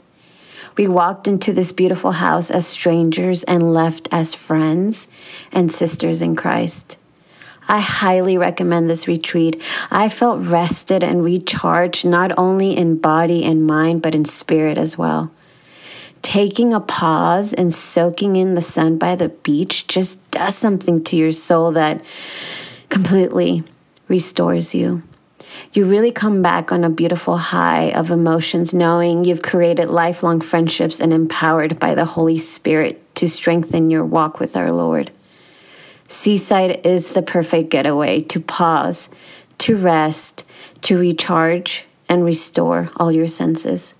We 0.76 0.88
walked 0.88 1.28
into 1.28 1.52
this 1.52 1.72
beautiful 1.72 2.12
house 2.12 2.50
as 2.50 2.66
strangers 2.66 3.44
and 3.44 3.74
left 3.74 4.08
as 4.10 4.34
friends 4.34 5.08
and 5.52 5.70
sisters 5.70 6.22
in 6.22 6.36
Christ. 6.36 6.96
I 7.68 7.80
highly 7.80 8.38
recommend 8.38 8.90
this 8.90 9.06
retreat. 9.06 9.62
I 9.90 10.08
felt 10.08 10.46
rested 10.46 11.04
and 11.04 11.24
recharged 11.24 12.04
not 12.04 12.32
only 12.36 12.76
in 12.76 12.98
body 12.98 13.44
and 13.44 13.66
mind, 13.66 14.02
but 14.02 14.14
in 14.14 14.24
spirit 14.24 14.78
as 14.78 14.98
well. 14.98 15.30
Taking 16.22 16.72
a 16.72 16.80
pause 16.80 17.52
and 17.52 17.72
soaking 17.72 18.36
in 18.36 18.54
the 18.54 18.62
sun 18.62 18.96
by 18.96 19.16
the 19.16 19.28
beach 19.28 19.86
just 19.86 20.30
does 20.30 20.56
something 20.56 21.02
to 21.04 21.16
your 21.16 21.32
soul 21.32 21.72
that 21.72 22.04
completely 22.88 23.64
restores 24.08 24.74
you. 24.74 25.02
You 25.72 25.86
really 25.86 26.12
come 26.12 26.42
back 26.42 26.72
on 26.72 26.84
a 26.84 26.90
beautiful 26.90 27.36
high 27.36 27.92
of 27.92 28.10
emotions, 28.10 28.74
knowing 28.74 29.24
you've 29.24 29.42
created 29.42 29.88
lifelong 29.88 30.40
friendships 30.40 31.00
and 31.00 31.12
empowered 31.12 31.78
by 31.78 31.94
the 31.94 32.04
Holy 32.04 32.38
Spirit 32.38 33.14
to 33.16 33.28
strengthen 33.28 33.90
your 33.90 34.04
walk 34.04 34.40
with 34.40 34.56
our 34.56 34.72
Lord. 34.72 35.10
Seaside 36.08 36.84
is 36.84 37.10
the 37.10 37.22
perfect 37.22 37.70
getaway 37.70 38.20
to 38.20 38.40
pause, 38.40 39.08
to 39.58 39.76
rest, 39.76 40.44
to 40.82 40.98
recharge, 40.98 41.86
and 42.08 42.24
restore 42.24 42.90
all 42.96 43.10
your 43.10 43.28
senses. 43.28 43.94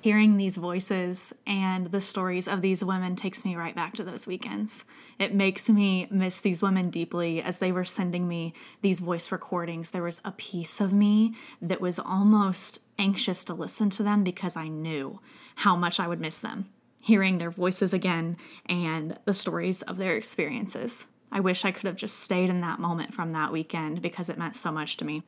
Hearing 0.00 0.36
these 0.36 0.56
voices 0.56 1.32
and 1.44 1.90
the 1.90 2.00
stories 2.00 2.46
of 2.46 2.60
these 2.60 2.84
women 2.84 3.16
takes 3.16 3.44
me 3.44 3.56
right 3.56 3.74
back 3.74 3.94
to 3.96 4.04
those 4.04 4.24
weekends. 4.24 4.84
It 5.18 5.34
makes 5.34 5.68
me 5.70 6.06
miss 6.10 6.40
these 6.40 6.62
women 6.62 6.90
deeply 6.90 7.40
as 7.40 7.58
they 7.58 7.72
were 7.72 7.84
sending 7.84 8.28
me 8.28 8.52
these 8.82 9.00
voice 9.00 9.32
recordings. 9.32 9.90
There 9.90 10.02
was 10.02 10.20
a 10.24 10.32
piece 10.32 10.80
of 10.80 10.92
me 10.92 11.34
that 11.62 11.80
was 11.80 11.98
almost 11.98 12.80
anxious 12.98 13.44
to 13.44 13.54
listen 13.54 13.88
to 13.90 14.02
them 14.02 14.24
because 14.24 14.56
I 14.56 14.68
knew 14.68 15.20
how 15.56 15.74
much 15.74 15.98
I 15.98 16.06
would 16.06 16.20
miss 16.20 16.38
them, 16.38 16.68
hearing 17.00 17.38
their 17.38 17.50
voices 17.50 17.94
again 17.94 18.36
and 18.66 19.18
the 19.24 19.32
stories 19.32 19.80
of 19.82 19.96
their 19.96 20.16
experiences. 20.16 21.06
I 21.32 21.40
wish 21.40 21.64
I 21.64 21.72
could 21.72 21.86
have 21.86 21.96
just 21.96 22.20
stayed 22.20 22.50
in 22.50 22.60
that 22.60 22.78
moment 22.78 23.14
from 23.14 23.32
that 23.32 23.52
weekend 23.52 24.02
because 24.02 24.28
it 24.28 24.38
meant 24.38 24.54
so 24.54 24.70
much 24.70 24.98
to 24.98 25.04
me. 25.04 25.22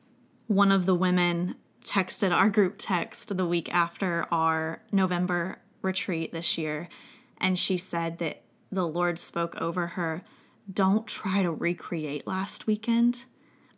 One 0.47 0.71
of 0.71 0.85
the 0.85 0.95
women 0.95 1.55
texted 1.83 2.35
our 2.35 2.49
group 2.49 2.75
text 2.77 3.35
the 3.35 3.45
week 3.45 3.73
after 3.73 4.27
our 4.31 4.81
November 4.91 5.59
retreat 5.81 6.31
this 6.31 6.57
year, 6.57 6.89
and 7.39 7.57
she 7.57 7.77
said 7.77 8.19
that 8.19 8.43
the 8.71 8.87
Lord 8.87 9.19
spoke 9.19 9.59
over 9.61 9.87
her 9.87 10.23
don't 10.71 11.07
try 11.07 11.41
to 11.41 11.51
recreate 11.51 12.27
last 12.27 12.67
weekend. 12.67 13.25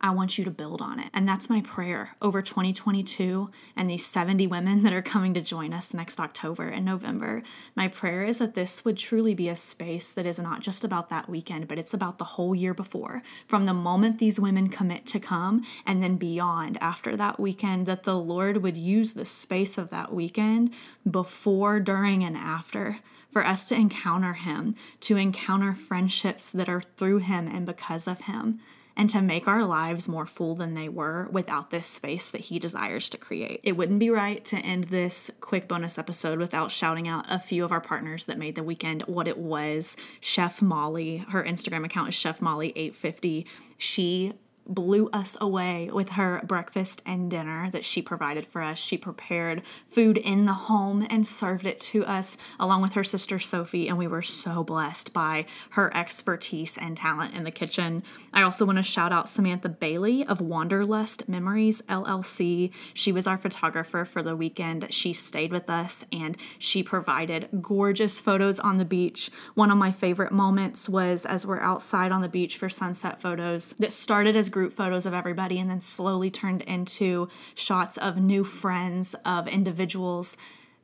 I 0.04 0.10
want 0.10 0.36
you 0.36 0.44
to 0.44 0.50
build 0.50 0.82
on 0.82 0.98
it. 0.98 1.10
And 1.14 1.28
that's 1.28 1.48
my 1.48 1.60
prayer 1.60 2.16
over 2.20 2.42
2022 2.42 3.50
and 3.76 3.88
these 3.88 4.04
70 4.04 4.48
women 4.48 4.82
that 4.82 4.92
are 4.92 5.00
coming 5.00 5.32
to 5.34 5.40
join 5.40 5.72
us 5.72 5.94
next 5.94 6.18
October 6.18 6.68
and 6.68 6.84
November. 6.84 7.42
My 7.76 7.86
prayer 7.86 8.24
is 8.24 8.38
that 8.38 8.54
this 8.54 8.84
would 8.84 8.98
truly 8.98 9.32
be 9.32 9.48
a 9.48 9.54
space 9.54 10.12
that 10.12 10.26
is 10.26 10.40
not 10.40 10.60
just 10.60 10.82
about 10.82 11.08
that 11.08 11.28
weekend, 11.28 11.68
but 11.68 11.78
it's 11.78 11.94
about 11.94 12.18
the 12.18 12.24
whole 12.24 12.52
year 12.52 12.74
before. 12.74 13.22
From 13.46 13.64
the 13.64 13.72
moment 13.72 14.18
these 14.18 14.40
women 14.40 14.68
commit 14.68 15.06
to 15.06 15.20
come 15.20 15.64
and 15.86 16.02
then 16.02 16.16
beyond 16.16 16.78
after 16.80 17.16
that 17.16 17.38
weekend, 17.38 17.86
that 17.86 18.02
the 18.02 18.18
Lord 18.18 18.56
would 18.56 18.76
use 18.76 19.14
the 19.14 19.24
space 19.24 19.78
of 19.78 19.90
that 19.90 20.12
weekend 20.12 20.74
before, 21.08 21.78
during, 21.78 22.24
and 22.24 22.36
after 22.36 22.98
for 23.32 23.44
us 23.44 23.64
to 23.66 23.74
encounter 23.74 24.34
Him, 24.34 24.76
to 25.00 25.16
encounter 25.16 25.72
friendships 25.72 26.50
that 26.52 26.68
are 26.68 26.82
through 26.96 27.18
Him 27.18 27.48
and 27.48 27.66
because 27.66 28.06
of 28.06 28.22
Him 28.22 28.60
and 28.96 29.08
to 29.10 29.22
make 29.22 29.48
our 29.48 29.64
lives 29.64 30.06
more 30.06 30.26
full 30.26 30.54
than 30.54 30.74
they 30.74 30.88
were 30.88 31.28
without 31.32 31.70
this 31.70 31.86
space 31.86 32.30
that 32.30 32.42
He 32.42 32.58
desires 32.58 33.08
to 33.08 33.18
create. 33.18 33.60
It 33.62 33.72
wouldn't 33.72 33.98
be 33.98 34.10
right 34.10 34.44
to 34.44 34.58
end 34.58 34.84
this 34.84 35.30
quick 35.40 35.66
bonus 35.66 35.98
episode 35.98 36.38
without 36.38 36.70
shouting 36.70 37.08
out 37.08 37.24
a 37.28 37.38
few 37.38 37.64
of 37.64 37.72
our 37.72 37.80
partners 37.80 38.26
that 38.26 38.38
made 38.38 38.54
the 38.54 38.62
weekend 38.62 39.02
what 39.02 39.28
it 39.28 39.38
was. 39.38 39.96
Chef 40.20 40.60
Molly, 40.60 41.18
her 41.30 41.42
Instagram 41.42 41.84
account 41.84 42.10
is 42.10 42.14
Chef 42.14 42.40
Molly850. 42.40 43.46
She 43.78 44.34
blew 44.66 45.08
us 45.12 45.36
away 45.40 45.90
with 45.92 46.10
her 46.10 46.40
breakfast 46.44 47.02
and 47.04 47.30
dinner 47.30 47.70
that 47.70 47.84
she 47.84 48.02
provided 48.02 48.46
for 48.46 48.62
us. 48.62 48.78
She 48.78 48.96
prepared 48.96 49.62
food 49.88 50.16
in 50.16 50.46
the 50.46 50.52
home 50.52 51.06
and 51.10 51.26
served 51.26 51.66
it 51.66 51.80
to 51.80 52.04
us 52.04 52.36
along 52.60 52.82
with 52.82 52.92
her 52.92 53.04
sister 53.04 53.38
Sophie, 53.38 53.88
and 53.88 53.98
we 53.98 54.06
were 54.06 54.22
so 54.22 54.62
blessed 54.62 55.12
by 55.12 55.46
her 55.70 55.94
expertise 55.96 56.78
and 56.78 56.96
talent 56.96 57.34
in 57.34 57.44
the 57.44 57.50
kitchen. 57.50 58.02
I 58.32 58.42
also 58.42 58.64
want 58.64 58.78
to 58.78 58.82
shout 58.82 59.12
out 59.12 59.28
Samantha 59.28 59.68
Bailey 59.68 60.24
of 60.24 60.40
Wanderlust 60.40 61.28
Memories 61.28 61.82
LLC. 61.88 62.70
She 62.94 63.12
was 63.12 63.26
our 63.26 63.38
photographer 63.38 64.04
for 64.04 64.22
the 64.22 64.36
weekend. 64.36 64.92
She 64.92 65.12
stayed 65.12 65.52
with 65.52 65.68
us 65.68 66.04
and 66.12 66.36
she 66.58 66.82
provided 66.82 67.48
gorgeous 67.60 68.20
photos 68.20 68.60
on 68.60 68.78
the 68.78 68.84
beach. 68.84 69.30
One 69.54 69.70
of 69.70 69.78
my 69.78 69.90
favorite 69.90 70.32
moments 70.32 70.88
was 70.88 71.26
as 71.26 71.44
we're 71.44 71.60
outside 71.60 72.12
on 72.12 72.22
the 72.22 72.28
beach 72.28 72.56
for 72.56 72.68
sunset 72.68 73.20
photos 73.20 73.74
that 73.78 73.92
started 73.92 74.36
as 74.36 74.48
group 74.52 74.72
photos 74.72 75.06
of 75.06 75.14
everybody 75.14 75.58
and 75.58 75.68
then 75.68 75.80
slowly 75.80 76.30
turned 76.30 76.62
into 76.62 77.28
shots 77.54 77.96
of 77.96 78.18
new 78.18 78.44
friends, 78.44 79.14
of 79.24 79.48
individuals. 79.48 80.36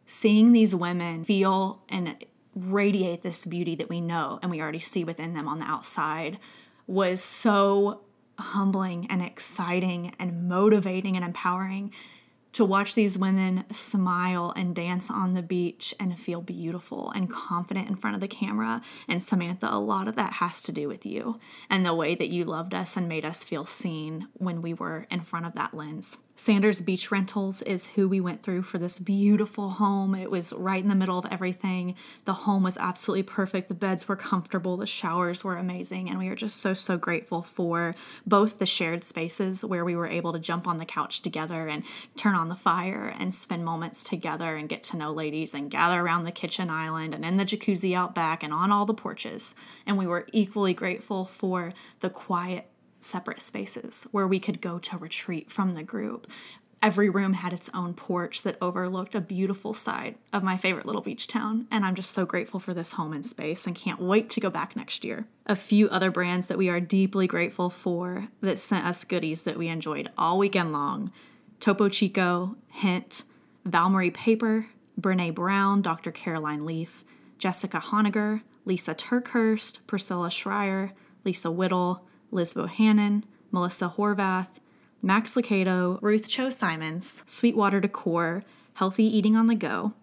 Seeing 0.07 0.53
these 0.53 0.75
women 0.75 1.25
feel 1.25 1.83
and 1.89 2.17
radiate 2.55 3.23
this 3.23 3.45
beauty 3.45 3.75
that 3.77 3.89
we 3.89 4.01
know 4.01 4.39
and 4.43 4.51
we 4.51 4.61
already 4.61 4.81
see 4.81 5.05
within 5.05 5.35
them 5.35 5.47
on 5.47 5.59
the 5.59 5.65
outside 5.65 6.39
was 6.87 7.23
so 7.23 8.01
humbling 8.39 9.07
and 9.11 9.23
exciting 9.23 10.15
and 10.19 10.49
motivating 10.49 11.17
and 11.17 11.25
empowering 11.25 11.93
to 12.59 12.65
watch 12.65 12.97
these 12.97 13.17
women 13.17 13.63
smile 13.71 14.53
and 14.57 14.75
dance 14.75 15.13
on 15.13 15.35
the 15.35 15.43
beach 15.43 15.95
and 16.01 16.19
feel 16.19 16.41
beautiful 16.41 17.13
and 17.13 17.31
confident 17.31 17.89
in 17.89 17.95
front 17.95 18.17
of 18.17 18.21
the 18.21 18.27
camera. 18.27 18.83
And 19.07 19.23
Samantha, 19.23 19.69
a 19.71 19.79
lot 19.79 20.09
of 20.09 20.17
that 20.17 20.33
has 20.33 20.61
to 20.65 20.73
do 20.73 20.89
with 20.89 21.07
you 21.07 21.39
and 21.71 21.87
the 21.87 21.95
way 21.95 22.17
that 22.17 22.31
you 22.31 22.45
loved 22.45 22.75
us 22.75 22.97
and 22.97 23.09
made 23.09 23.25
us 23.25 23.45
feel 23.45 23.65
seen 23.65 24.27
when 24.35 24.61
we 24.61 24.75
were 24.75 25.07
in 25.09 25.21
front 25.21 25.47
of 25.47 25.55
that 25.55 25.73
lens. 25.73 26.17
Sanders 26.41 26.81
Beach 26.81 27.11
Rentals 27.11 27.63
is 27.63 27.87
who 27.97 28.09
we 28.09 28.21
went 28.21 28.45
through 28.45 28.63
for 28.63 28.79
this 28.79 29.01
beautiful 29.01 29.71
home. 29.71 30.15
It 30.15 30.31
was 30.31 30.53
right 30.53 30.81
in 30.81 30.89
the 30.89 30.95
middle 30.95 31.19
of 31.19 31.27
everything. 31.33 31.97
The 32.27 32.33
home 32.33 32.63
was 32.63 32.77
absolutely 32.77 33.25
perfect. 33.25 33.67
The 33.67 33.75
beds 33.75 34.07
were 34.07 34.15
comfortable, 34.15 34.77
the 34.77 34.87
showers 34.87 35.43
were 35.43 35.57
amazing, 35.57 36.09
and 36.09 36.17
we 36.17 36.29
are 36.29 36.37
just 36.37 36.61
so, 36.61 36.75
so 36.75 36.97
grateful 36.97 37.43
for 37.43 37.97
both 38.25 38.59
the 38.59 38.67
shared 38.67 39.03
spaces 39.03 39.65
where 39.65 39.85
we 39.85 39.97
were 39.97 40.07
able 40.07 40.33
to 40.33 40.39
jump 40.39 40.69
on 40.69 40.79
the 40.79 40.87
couch 40.87 41.23
together 41.23 41.67
and 41.67 41.83
turn 42.17 42.37
on 42.37 42.48
the 42.49 42.55
fire 42.55 43.15
and 43.19 43.35
spend 43.35 43.65
moments 43.65 44.03
together 44.03 44.57
and 44.57 44.69
get 44.69 44.83
to 44.85 44.97
know 44.97 45.13
ladies 45.13 45.55
and 45.55 45.71
gather 45.71 46.01
around 46.01 46.25
the 46.25 46.33
kitchen 46.33 46.71
island 46.71 47.15
and 47.15 47.25
in 47.25 47.37
the 47.37 47.45
jacuzzi 47.45 47.95
out 47.95 48.15
back 48.15 48.43
and 48.43 48.53
on 48.53 48.73
all 48.73 48.87
the 48.87 48.95
porches. 48.95 49.55
And 49.87 49.97
we 49.97 50.07
were 50.07 50.27
equally 50.33 50.75
grateful 50.75 51.25
for 51.25 51.73
the 52.01 52.11
quiet 52.11 52.69
separate 53.01 53.41
spaces 53.41 54.07
where 54.11 54.27
we 54.27 54.41
could 54.41 54.61
go 54.61 54.79
to 54.79 54.97
retreat 54.97 55.51
from 55.51 55.75
the 55.75 55.83
group. 55.83 56.27
Every 56.81 57.11
room 57.11 57.33
had 57.33 57.53
its 57.53 57.69
own 57.75 57.95
porch 57.95 58.43
that 58.43 58.57
overlooked 58.63 59.17
a 59.17 59.21
beautiful 59.21 59.75
side 59.75 60.15
of 60.33 60.45
my 60.45 60.57
favorite 60.57 60.87
little 60.87 61.03
beach 61.03 61.27
town, 61.27 61.67
and 61.73 61.85
I'm 61.85 61.97
just 61.97 62.13
so 62.13 62.25
grateful 62.25 62.61
for 62.61 62.73
this 62.73 62.93
home 62.93 63.13
and 63.13 63.27
space 63.27 63.67
and 63.67 63.75
can't 63.75 64.01
wait 64.01 64.31
to 64.31 64.41
go 64.41 64.49
back 64.49 64.77
next 64.77 65.05
year. 65.05 65.27
A 65.47 65.57
few 65.57 65.89
other 65.89 66.13
brands 66.13 66.47
that 66.47 66.59
we 66.59 66.69
are 66.69 66.79
deeply 66.79 67.27
grateful 67.27 67.69
for 67.69 68.29
that 68.43 68.61
sent 68.61 68.87
us 68.87 69.05
goodies 69.05 69.43
that 69.43 69.57
we 69.57 69.67
enjoyed 69.67 70.11
all 70.17 70.39
weekend 70.39 70.73
long 70.73 71.11
Topo 71.61 71.89
Chico, 71.89 72.57
Hint, 72.69 73.25
Valmarie 73.67 74.15
Paper, 74.15 74.67
Brene 75.01 75.35
Brown, 75.35 75.83
Dr. 75.83 76.11
Caroline 76.11 76.65
Leaf, 76.65 77.05
Jessica 77.39 77.79
Honegger, 77.79 78.43
Lisa 78.65 78.95
TerKeurst, 78.95 79.81
Priscilla 79.87 80.31
Shirer, 80.31 80.93
Lisa 81.25 81.51
Whittle, 81.51 82.05
Liz 82.31 82.55
Bohannon, 82.55 83.23
Melissa 83.51 83.93
Horvath, 83.97 84.61
Max 85.03 85.35
Lucado, 85.35 85.99
Ruth 86.03 86.29
Chou 86.29 86.51
Simons, 86.51 87.23
Sweetwater 87.27 87.81
Decor, 87.81 88.45
Healthy 88.75 89.05
Eating 89.05 89.37
on 89.37 89.47
the 89.47 89.55
Go, 89.55 89.95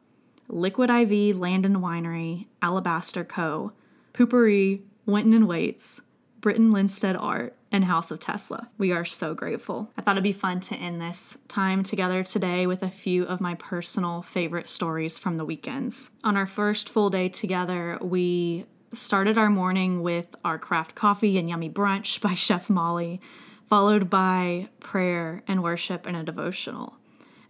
Liquid 0.47 0.89
IV, 0.89 1.37
Landon 1.37 1.77
Winery, 1.77 2.47
Alabaster 2.61 3.23
Co., 3.23 3.73
Poo-Pourri, 4.13 4.81
Winton 5.05 5.33
and 5.33 5.47
Waits, 5.47 6.01
Britton 6.39 6.71
Lindstedt 6.71 7.19
Art, 7.19 7.55
and 7.75 7.85
House 7.85 8.09
of 8.09 8.21
Tesla. 8.21 8.69
We 8.77 8.93
are 8.93 9.03
so 9.03 9.33
grateful. 9.33 9.91
I 9.97 10.01
thought 10.01 10.13
it'd 10.13 10.23
be 10.23 10.31
fun 10.31 10.61
to 10.61 10.75
end 10.75 11.01
this 11.01 11.37
time 11.49 11.83
together 11.83 12.23
today 12.23 12.65
with 12.65 12.81
a 12.81 12.89
few 12.89 13.25
of 13.25 13.41
my 13.41 13.53
personal 13.55 14.21
favorite 14.21 14.69
stories 14.69 15.17
from 15.17 15.35
the 15.35 15.43
weekends. 15.43 16.09
On 16.23 16.37
our 16.37 16.47
first 16.47 16.87
full 16.87 17.09
day 17.09 17.27
together, 17.27 17.99
we 18.01 18.65
started 18.93 19.37
our 19.37 19.49
morning 19.49 20.01
with 20.01 20.35
our 20.45 20.57
craft 20.57 20.95
coffee 20.95 21.37
and 21.37 21.49
yummy 21.49 21.69
brunch 21.69 22.21
by 22.27 22.33
Chef 22.33 22.69
Molly, 22.69 23.19
followed 23.67 24.09
by 24.09 24.69
prayer 24.79 25.43
and 25.45 25.61
worship 25.61 26.05
and 26.05 26.15
a 26.15 26.23
devotional. 26.23 26.95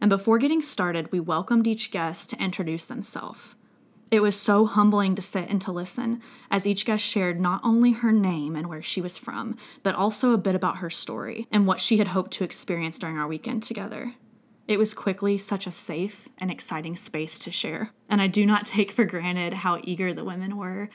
And 0.02 0.10
before 0.10 0.40
getting 0.40 0.64
started, 0.64 1.12
we 1.12 1.20
welcomed 1.20 1.68
each 1.68 1.92
guest 1.92 2.32
to 2.32 2.44
introduce 2.44 2.86
themselves. 2.86 3.54
It 4.12 4.22
was 4.22 4.40
so 4.40 4.66
humbling 4.66 5.16
to 5.16 5.22
sit 5.22 5.50
and 5.50 5.62
to 5.62 5.72
listen 5.72 6.22
as 6.52 6.68
each 6.68 6.86
guest 6.86 7.04
shared 7.04 7.40
not 7.40 7.62
only 7.64 7.92
her 7.92 8.12
name 8.12 8.56
and 8.56 8.68
where 8.68 8.84
she 8.84 9.02
was 9.02 9.18
from, 9.18 9.58
but 9.84 9.96
also 9.96 10.32
a 10.32 10.38
bit 10.38 10.56
about 10.56 10.78
her 10.78 10.90
story 10.90 11.48
and 11.52 11.66
what 11.66 11.80
she 11.80 11.98
had 11.98 12.10
hoped 12.10 12.32
to 12.32 12.44
experience 12.44 13.00
during 13.00 13.18
our 13.18 13.28
weekend 13.28 13.64
together. 13.64 14.14
It 14.68 14.80
was 14.80 14.94
quickly 14.94 15.38
such 15.38 15.68
a 15.68 15.72
safe 15.72 16.28
and 16.38 16.50
exciting 16.50 16.96
space 16.96 17.38
to 17.40 17.52
share. 17.52 17.92
And 18.10 18.22
I 18.22 18.28
do 18.28 18.46
not 18.46 18.66
take 18.66 18.92
for 18.92 19.06
granted 19.06 19.54
how 19.54 19.82
eager 19.84 20.14
the 20.14 20.24
women 20.24 20.58
were 20.58 20.90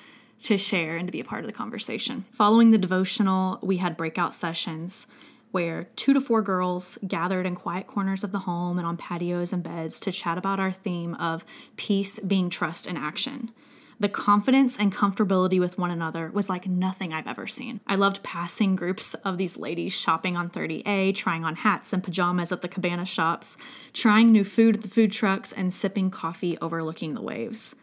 to 0.44 0.56
share 0.56 0.96
and 0.96 1.06
to 1.06 1.12
be 1.12 1.20
a 1.20 1.24
part 1.24 1.44
of 1.44 1.46
the 1.46 1.52
conversation. 1.52 2.24
Following 2.32 2.70
the 2.70 2.78
devotional, 2.78 3.58
we 3.62 3.76
had 3.76 3.96
breakout 3.96 4.34
sessions 4.34 5.06
where 5.50 5.84
two 5.96 6.12
to 6.12 6.20
four 6.20 6.42
girls 6.42 6.98
gathered 7.06 7.46
in 7.46 7.54
quiet 7.54 7.86
corners 7.86 8.24
of 8.24 8.32
the 8.32 8.40
home 8.40 8.78
and 8.78 8.86
on 8.86 8.96
patios 8.96 9.52
and 9.52 9.62
beds 9.62 9.98
to 10.00 10.12
chat 10.12 10.38
about 10.38 10.60
our 10.60 10.72
theme 10.72 11.14
of 11.14 11.44
peace 11.76 12.18
being 12.20 12.50
trust 12.50 12.86
in 12.86 12.96
action. 12.96 13.50
The 14.00 14.08
confidence 14.08 14.78
and 14.78 14.94
comfortability 14.94 15.60
with 15.60 15.76
one 15.76 15.90
another 15.90 16.30
was 16.32 16.48
like 16.48 16.66
nothing 16.66 17.12
I've 17.12 17.26
ever 17.26 17.46
seen. 17.46 17.80
I 17.86 17.96
loved 17.96 18.22
passing 18.22 18.74
groups 18.74 19.12
of 19.26 19.36
these 19.36 19.58
ladies 19.58 19.92
shopping 19.92 20.38
on 20.38 20.48
30A, 20.48 21.14
trying 21.14 21.44
on 21.44 21.56
hats 21.56 21.92
and 21.92 22.02
pajamas 22.02 22.50
at 22.50 22.62
the 22.62 22.68
cabana 22.68 23.04
shops, 23.04 23.58
trying 23.92 24.32
new 24.32 24.42
food 24.42 24.76
at 24.76 24.82
the 24.82 24.88
food 24.88 25.12
trucks, 25.12 25.52
and 25.52 25.74
sipping 25.74 26.10
coffee 26.10 26.56
overlooking 26.62 27.12
the 27.12 27.20
waves. 27.20 27.74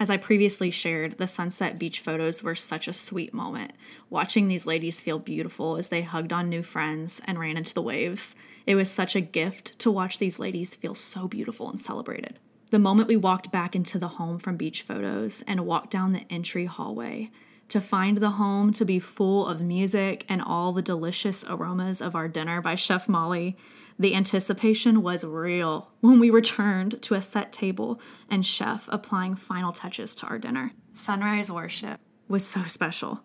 As 0.00 0.10
I 0.10 0.16
previously 0.16 0.70
shared, 0.70 1.18
the 1.18 1.26
sunset 1.26 1.78
beach 1.78 2.00
photos 2.00 2.42
were 2.42 2.56
such 2.56 2.88
a 2.88 2.92
sweet 2.92 3.32
moment. 3.32 3.72
Watching 4.10 4.48
these 4.48 4.66
ladies 4.66 5.00
feel 5.00 5.20
beautiful 5.20 5.76
as 5.76 5.88
they 5.88 6.02
hugged 6.02 6.32
on 6.32 6.48
new 6.48 6.62
friends 6.62 7.20
and 7.26 7.38
ran 7.38 7.56
into 7.56 7.74
the 7.74 7.82
waves. 7.82 8.34
It 8.66 8.74
was 8.74 8.90
such 8.90 9.14
a 9.14 9.20
gift 9.20 9.78
to 9.78 9.90
watch 9.90 10.18
these 10.18 10.38
ladies 10.38 10.74
feel 10.74 10.94
so 10.94 11.28
beautiful 11.28 11.70
and 11.70 11.80
celebrated. 11.80 12.38
The 12.70 12.78
moment 12.80 13.06
we 13.06 13.16
walked 13.16 13.52
back 13.52 13.76
into 13.76 13.98
the 13.98 14.08
home 14.08 14.38
from 14.38 14.56
beach 14.56 14.82
photos 14.82 15.44
and 15.46 15.66
walked 15.66 15.90
down 15.90 16.12
the 16.12 16.26
entry 16.28 16.64
hallway, 16.66 17.30
to 17.68 17.80
find 17.80 18.18
the 18.18 18.30
home 18.30 18.72
to 18.72 18.84
be 18.84 18.98
full 18.98 19.46
of 19.46 19.60
music 19.60 20.24
and 20.28 20.42
all 20.42 20.72
the 20.72 20.82
delicious 20.82 21.44
aromas 21.48 22.00
of 22.00 22.14
our 22.14 22.28
dinner 22.28 22.60
by 22.60 22.74
Chef 22.74 23.08
Molly, 23.08 23.56
the 23.98 24.14
anticipation 24.14 25.02
was 25.02 25.24
real 25.24 25.90
when 26.00 26.18
we 26.18 26.30
returned 26.30 27.00
to 27.02 27.14
a 27.14 27.22
set 27.22 27.52
table 27.52 28.00
and 28.28 28.44
chef 28.44 28.88
applying 28.90 29.36
final 29.36 29.72
touches 29.72 30.14
to 30.16 30.26
our 30.26 30.38
dinner. 30.38 30.72
Sunrise 30.92 31.50
worship 31.50 32.00
was 32.28 32.46
so 32.46 32.64
special. 32.64 33.22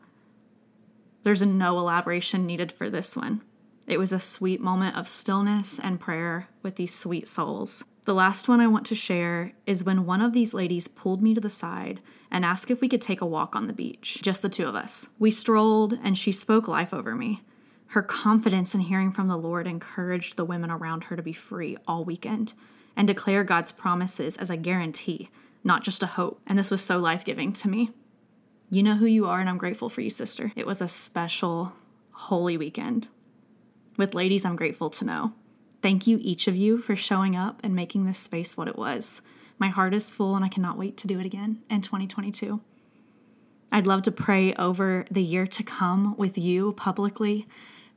There's 1.23 1.41
no 1.41 1.77
elaboration 1.79 2.45
needed 2.45 2.71
for 2.71 2.89
this 2.89 3.15
one. 3.15 3.41
It 3.87 3.97
was 3.97 4.13
a 4.13 4.19
sweet 4.19 4.61
moment 4.61 4.95
of 4.95 5.09
stillness 5.09 5.79
and 5.79 5.99
prayer 5.99 6.49
with 6.61 6.75
these 6.75 6.93
sweet 6.93 7.27
souls. 7.27 7.83
The 8.05 8.13
last 8.13 8.47
one 8.47 8.61
I 8.61 8.67
want 8.67 8.85
to 8.87 8.95
share 8.95 9.53
is 9.65 9.83
when 9.83 10.05
one 10.05 10.21
of 10.21 10.33
these 10.33 10.53
ladies 10.53 10.87
pulled 10.87 11.21
me 11.21 11.33
to 11.33 11.41
the 11.41 11.49
side 11.49 11.99
and 12.31 12.45
asked 12.45 12.71
if 12.71 12.81
we 12.81 12.87
could 12.87 13.01
take 13.01 13.21
a 13.21 13.25
walk 13.25 13.55
on 13.55 13.67
the 13.67 13.73
beach, 13.73 14.19
just 14.21 14.41
the 14.41 14.49
two 14.49 14.67
of 14.67 14.75
us. 14.75 15.07
We 15.17 15.31
strolled 15.31 15.97
and 16.03 16.17
she 16.17 16.31
spoke 16.31 16.67
life 16.67 16.93
over 16.93 17.15
me. 17.15 17.41
Her 17.89 18.03
confidence 18.03 18.75
in 18.75 18.81
hearing 18.81 19.11
from 19.11 19.27
the 19.27 19.37
Lord 19.37 19.65
encouraged 19.65 20.37
the 20.37 20.45
women 20.45 20.69
around 20.69 21.05
her 21.05 21.15
to 21.15 21.23
be 21.23 21.33
free 21.33 21.75
all 21.87 22.05
weekend 22.05 22.53
and 22.95 23.07
declare 23.07 23.43
God's 23.43 23.71
promises 23.71 24.37
as 24.37 24.51
a 24.51 24.57
guarantee, 24.57 25.31
not 25.63 25.83
just 25.83 26.03
a 26.03 26.07
hope. 26.07 26.39
And 26.45 26.59
this 26.59 26.69
was 26.69 26.83
so 26.83 26.99
life 26.99 27.25
giving 27.25 27.51
to 27.53 27.67
me. 27.67 27.89
You 28.69 28.83
know 28.83 28.97
who 28.97 29.07
you 29.07 29.25
are, 29.25 29.39
and 29.39 29.49
I'm 29.49 29.57
grateful 29.57 29.89
for 29.89 30.01
you, 30.01 30.11
sister. 30.11 30.51
It 30.55 30.67
was 30.67 30.81
a 30.81 30.87
special, 30.87 31.73
holy 32.11 32.57
weekend. 32.57 33.07
With 33.97 34.13
ladies, 34.13 34.45
I'm 34.45 34.55
grateful 34.55 34.91
to 34.91 35.05
know. 35.05 35.33
Thank 35.81 36.05
you, 36.05 36.19
each 36.21 36.47
of 36.47 36.55
you, 36.55 36.77
for 36.77 36.95
showing 36.95 37.35
up 37.35 37.59
and 37.63 37.73
making 37.73 38.05
this 38.05 38.19
space 38.19 38.55
what 38.55 38.67
it 38.67 38.77
was. 38.77 39.23
My 39.57 39.69
heart 39.69 39.95
is 39.95 40.11
full, 40.11 40.35
and 40.35 40.45
I 40.45 40.49
cannot 40.49 40.77
wait 40.77 40.95
to 40.97 41.07
do 41.07 41.19
it 41.19 41.25
again 41.25 41.63
in 41.71 41.81
2022. 41.81 42.61
I'd 43.71 43.87
love 43.87 44.03
to 44.03 44.11
pray 44.11 44.53
over 44.53 45.05
the 45.09 45.23
year 45.23 45.47
to 45.47 45.63
come 45.63 46.15
with 46.17 46.37
you 46.37 46.73
publicly 46.73 47.47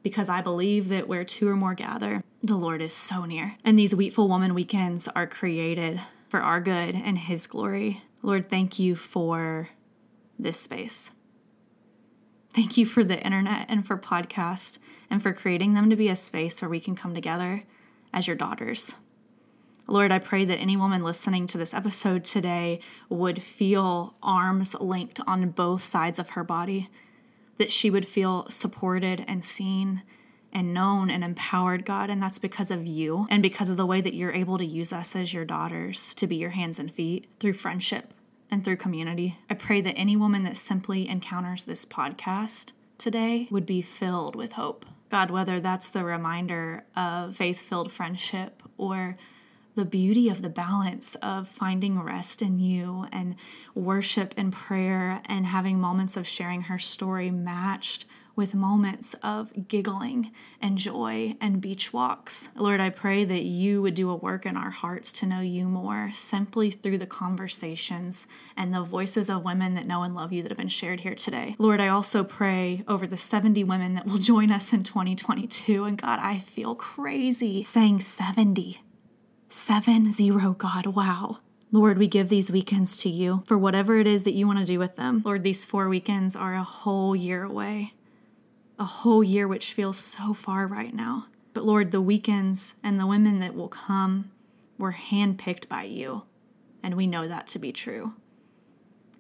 because 0.03 0.29
I 0.29 0.41
believe 0.41 0.89
that 0.89 1.09
where 1.09 1.25
two 1.25 1.49
or 1.49 1.57
more 1.57 1.75
gather, 1.75 2.23
the 2.43 2.57
Lord 2.57 2.83
is 2.83 2.93
so 2.93 3.25
near. 3.25 3.57
And 3.65 3.79
these 3.79 3.95
Wheatful 3.95 4.29
Woman 4.29 4.55
weekends 4.55 5.09
are 5.09 5.27
created 5.27 6.01
for 6.29 6.41
our 6.41 6.61
good 6.61 6.95
and 6.95 7.19
His 7.19 7.47
glory. 7.47 8.03
Lord, 8.23 8.49
thank 8.49 8.79
you 8.79 8.97
for 8.97 9.71
this 10.39 10.61
space. 10.61 11.13
Thank 12.55 12.77
you 12.77 12.85
for 12.85 13.03
the 13.03 13.21
internet 13.21 13.67
and 13.69 13.87
for 13.87 13.97
podcast 13.97 14.79
and 15.09 15.23
for 15.23 15.33
creating 15.33 15.75
them 15.75 15.89
to 15.89 15.97
be 15.97 16.09
a 16.09 16.17
space 16.17 16.61
where 16.61 16.69
we 16.69 16.81
can 16.81 16.95
come 16.95 17.15
together 17.15 17.65
as 18.13 18.27
your 18.27 18.37
daughters. 18.37 18.95
Lord, 19.89 20.13
I 20.13 20.19
pray 20.19 20.45
that 20.45 20.59
any 20.59 20.77
woman 20.77 21.03
listening 21.03 21.47
to 21.49 21.59
this 21.59 21.75
episode 21.75 22.25
today 22.25 22.81
would 23.09 23.43
feel 23.43 24.15
arms 24.23 24.75
linked 24.75 25.21
on 25.27 25.51
both 25.51 25.85
sides 25.85 26.19
of 26.19 26.31
her 26.31 26.45
body 26.45 26.89
that 27.63 27.71
she 27.71 27.91
would 27.91 28.09
feel 28.09 28.45
supported 28.51 29.25
and 29.29 29.45
seen 29.45 30.03
and 30.53 30.75
known 30.75 31.09
and 31.09 31.23
empowered, 31.23 31.87
God. 31.87 32.11
And 32.11 32.21
that's 32.21 32.41
because 32.41 32.73
of 32.73 32.85
you 32.85 33.29
and 33.31 33.41
because 33.41 33.71
of 33.71 33.77
the 33.77 33.87
way 33.87 34.01
that 34.01 34.15
you're 34.15 34.33
able 34.33 34.59
to 34.59 34.67
use 34.67 34.93
us 34.93 35.15
as 35.15 35.33
your 35.33 35.45
daughters 35.45 36.13
to 36.17 36.27
be 36.27 36.35
your 36.35 36.51
hands 36.51 36.81
and 36.81 36.93
feet 36.93 37.29
through 37.39 37.53
friendship 37.53 38.15
and 38.51 38.65
through 38.65 38.79
community. 38.79 39.39
I 39.49 39.55
pray 39.55 39.81
that 39.81 39.95
any 39.95 40.17
woman 40.17 40.43
that 40.43 40.57
simply 40.57 41.09
encounters 41.09 41.65
this 41.65 41.85
podcast 41.85 42.73
today 42.99 43.47
would 43.49 43.65
be 43.65 43.81
filled 43.81 44.35
with 44.35 44.55
hope. 44.55 44.85
God, 45.09 45.31
whether 45.31 45.61
that's 45.61 45.89
the 45.89 46.03
reminder 46.03 46.83
of 46.97 47.37
faith 47.37 47.63
filled 47.63 47.93
friendship 47.93 48.61
or 48.77 49.17
the 49.75 49.85
beauty 49.85 50.29
of 50.29 50.43
the 50.43 50.49
balance 50.49 51.15
of 51.17 51.49
finding 51.49 52.01
rest 52.01 52.43
in 52.43 52.59
you 52.59 53.07
and 53.13 53.37
worship 53.75 54.35
and 54.37 54.53
prayer 54.53 55.23
and 55.27 55.47
having 55.47 55.81
moments 55.81 56.17
of 56.17 56.27
sharing 56.27 56.63
her 56.63 56.79
story 56.79 57.31
matched 57.31 58.05
with 58.35 58.55
moments 58.55 59.15
of 59.23 59.69
giggling 59.69 60.31
and 60.61 60.79
joy 60.79 61.37
and 61.41 61.61
beach 61.61 61.93
walks. 61.93 62.49
Lord, 62.57 62.81
I 62.81 62.89
pray 62.89 63.25
that 63.25 63.43
you 63.43 63.83
would 63.83 63.95
do 63.95 64.11
a 64.11 64.17
work 64.17 64.47
in 64.47 64.57
our 64.57 64.71
hearts 64.71 65.13
to 65.15 65.27
know 65.27 65.41
you 65.41 65.67
more 65.67 66.11
simply 66.15 66.71
through 66.71 66.99
the 66.99 67.07
conversations 67.07 68.27
and 68.57 68.73
the 68.73 68.83
voices 68.83 69.29
of 69.29 69.45
women 69.45 69.75
that 69.75 69.87
know 69.87 70.03
and 70.03 70.15
love 70.15 70.33
you 70.33 70.43
that 70.43 70.51
have 70.51 70.59
been 70.59 70.69
shared 70.69 71.01
here 71.01 71.15
today. 71.15 71.57
Lord, 71.59 71.81
I 71.81 71.89
also 71.89 72.25
pray 72.25 72.85
over 72.89 73.07
the 73.07 73.17
70 73.17 73.65
women 73.65 73.95
that 73.95 74.07
will 74.07 74.19
join 74.19 74.51
us 74.51 74.73
in 74.73 74.83
2022. 74.83 75.85
And 75.85 76.01
God, 76.01 76.19
I 76.21 76.39
feel 76.39 76.75
crazy 76.75 77.65
saying 77.65 78.01
70. 78.01 78.81
Seven 79.55 80.11
zero, 80.11 80.55
God. 80.55 80.87
Wow. 80.87 81.41
Lord, 81.71 81.99
we 81.99 82.09
give 82.09 82.31
these 82.31 82.51
weekends 82.51 82.97
to 82.97 83.11
you 83.11 83.43
for 83.47 83.59
whatever 83.59 83.99
it 83.99 84.07
is 84.07 84.25
that 84.25 84.33
you 84.33 84.47
want 84.47 84.61
to 84.61 84.65
do 84.65 84.79
with 84.79 84.97
them. 84.97 85.21
Lord, 85.27 85.43
these 85.43 85.67
four 85.67 85.91
weekends 85.91 86.35
are 86.35 86.55
a 86.55 86.63
whole 86.63 87.15
year 87.15 87.45
away, 87.45 87.93
a 88.79 88.87
whole 88.87 89.23
year 89.23 89.47
which 89.47 89.75
feels 89.75 89.99
so 89.99 90.33
far 90.33 90.67
right 90.67 90.95
now. 90.95 91.27
But 91.53 91.67
Lord, 91.67 91.91
the 91.91 92.01
weekends 92.01 92.77
and 92.83 92.99
the 92.99 93.07
women 93.07 93.41
that 93.41 93.55
will 93.55 93.69
come 93.69 94.31
were 94.79 94.95
handpicked 94.95 95.69
by 95.69 95.83
you, 95.83 96.23
and 96.83 96.95
we 96.95 97.07
know 97.07 97.29
that 97.29 97.47
to 97.49 97.59
be 97.59 97.73
true. 97.73 98.15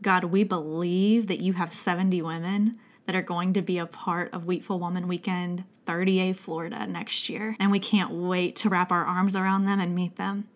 God, 0.01 0.25
we 0.25 0.45
believe 0.45 1.27
that 1.27 1.43
you 1.43 1.53
have 1.53 1.75
70 1.75 2.23
women 2.23 2.79
that 3.05 3.15
are 3.15 3.21
going 3.21 3.53
to 3.53 3.61
be 3.61 3.77
a 3.77 3.85
part 3.85 4.33
of 4.33 4.47
Wheatful 4.47 4.81
Woman 4.81 5.09
Weekend 5.09 5.65
30A 5.87 6.37
Florida 6.37 6.87
next 6.87 7.29
year. 7.29 7.57
And 7.59 7.71
we 7.71 7.79
can't 7.79 8.13
wait 8.13 8.57
to 8.57 8.69
wrap 8.69 8.93
our 8.93 9.05
arms 9.05 9.37
around 9.37 9.65
them 9.65 9.81
and 9.81 9.95
meet 9.95 10.17
them. 10.17 10.49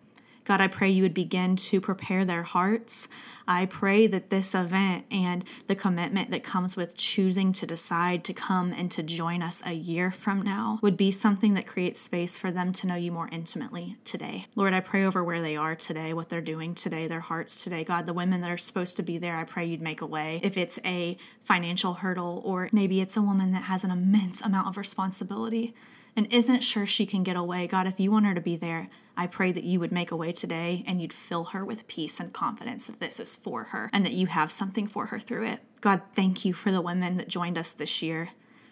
God, 0.47 0.61
I 0.61 0.67
pray 0.67 0.89
you 0.89 1.03
would 1.03 1.13
begin 1.13 1.57
to 1.57 1.81
prepare 1.81 2.23
their 2.23 2.43
hearts. 2.43 3.09
I 3.49 3.65
pray 3.65 4.07
that 4.07 4.29
this 4.29 4.55
event 4.55 5.03
and 5.11 5.43
the 5.67 5.75
commitment 5.75 6.31
that 6.31 6.41
comes 6.41 6.77
with 6.77 6.95
choosing 6.95 7.51
to 7.51 7.65
decide 7.65 8.23
to 8.23 8.33
come 8.33 8.71
and 8.71 8.89
to 8.91 9.03
join 9.03 9.41
us 9.41 9.61
a 9.65 9.73
year 9.73 10.09
from 10.09 10.41
now 10.41 10.79
would 10.81 10.95
be 10.95 11.11
something 11.11 11.53
that 11.55 11.67
creates 11.67 11.99
space 11.99 12.39
for 12.39 12.49
them 12.49 12.71
to 12.71 12.87
know 12.87 12.95
you 12.95 13.11
more 13.11 13.27
intimately 13.29 13.97
today. 14.05 14.47
Lord, 14.55 14.73
I 14.73 14.79
pray 14.79 15.03
over 15.03 15.21
where 15.21 15.41
they 15.41 15.57
are 15.57 15.75
today, 15.75 16.13
what 16.13 16.29
they're 16.29 16.39
doing 16.39 16.73
today, 16.75 17.09
their 17.09 17.19
hearts 17.19 17.61
today. 17.61 17.83
God, 17.83 18.05
the 18.05 18.13
women 18.13 18.39
that 18.39 18.49
are 18.49 18.57
supposed 18.57 18.95
to 18.95 19.03
be 19.03 19.17
there, 19.17 19.35
I 19.35 19.43
pray 19.43 19.65
you'd 19.65 19.81
make 19.81 19.99
a 19.99 20.05
way. 20.05 20.39
If 20.43 20.55
it's 20.55 20.79
a 20.85 21.17
financial 21.41 21.95
hurdle, 21.95 22.41
or 22.45 22.69
maybe 22.71 23.01
it's 23.01 23.17
a 23.17 23.21
woman 23.21 23.51
that 23.51 23.63
has 23.63 23.83
an 23.83 23.91
immense 23.91 24.39
amount 24.39 24.69
of 24.69 24.77
responsibility 24.77 25.73
and 26.17 26.27
isn't 26.33 26.63
sure 26.63 26.87
she 26.87 27.05
can 27.05 27.21
get 27.21 27.37
away, 27.37 27.67
God, 27.67 27.85
if 27.85 27.99
you 27.99 28.11
want 28.11 28.25
her 28.25 28.33
to 28.33 28.41
be 28.41 28.57
there, 28.57 28.89
I 29.15 29.27
pray 29.27 29.51
that 29.51 29.63
you 29.63 29.79
would 29.79 29.91
make 29.91 30.09
a 30.09 30.15
way 30.15 30.31
today 30.31 30.83
and 30.87 30.99
you'd 30.99 31.13
fill 31.13 31.45
her 31.45 31.63
with 31.63 31.87
peace 31.87 32.19
and 32.19 32.33
confidence 32.33 32.87
that 32.87 32.99
this 32.99 33.19
is 33.19 33.35
for 33.35 33.65
her 33.65 33.91
and 33.93 34.03
that 34.03 34.13
you 34.13 34.25
have 34.25 34.51
something 34.51 34.87
for 34.87 35.05
her 35.07 35.19
through 35.19 35.45
it. 35.45 35.59
God, 35.79 36.01
thank 36.15 36.43
you 36.43 36.53
for 36.53 36.71
the 36.71 36.81
women 36.81 37.17
that 37.17 37.27
joined 37.27 37.55
us 37.55 37.69
this 37.69 38.01
year, 38.01 38.29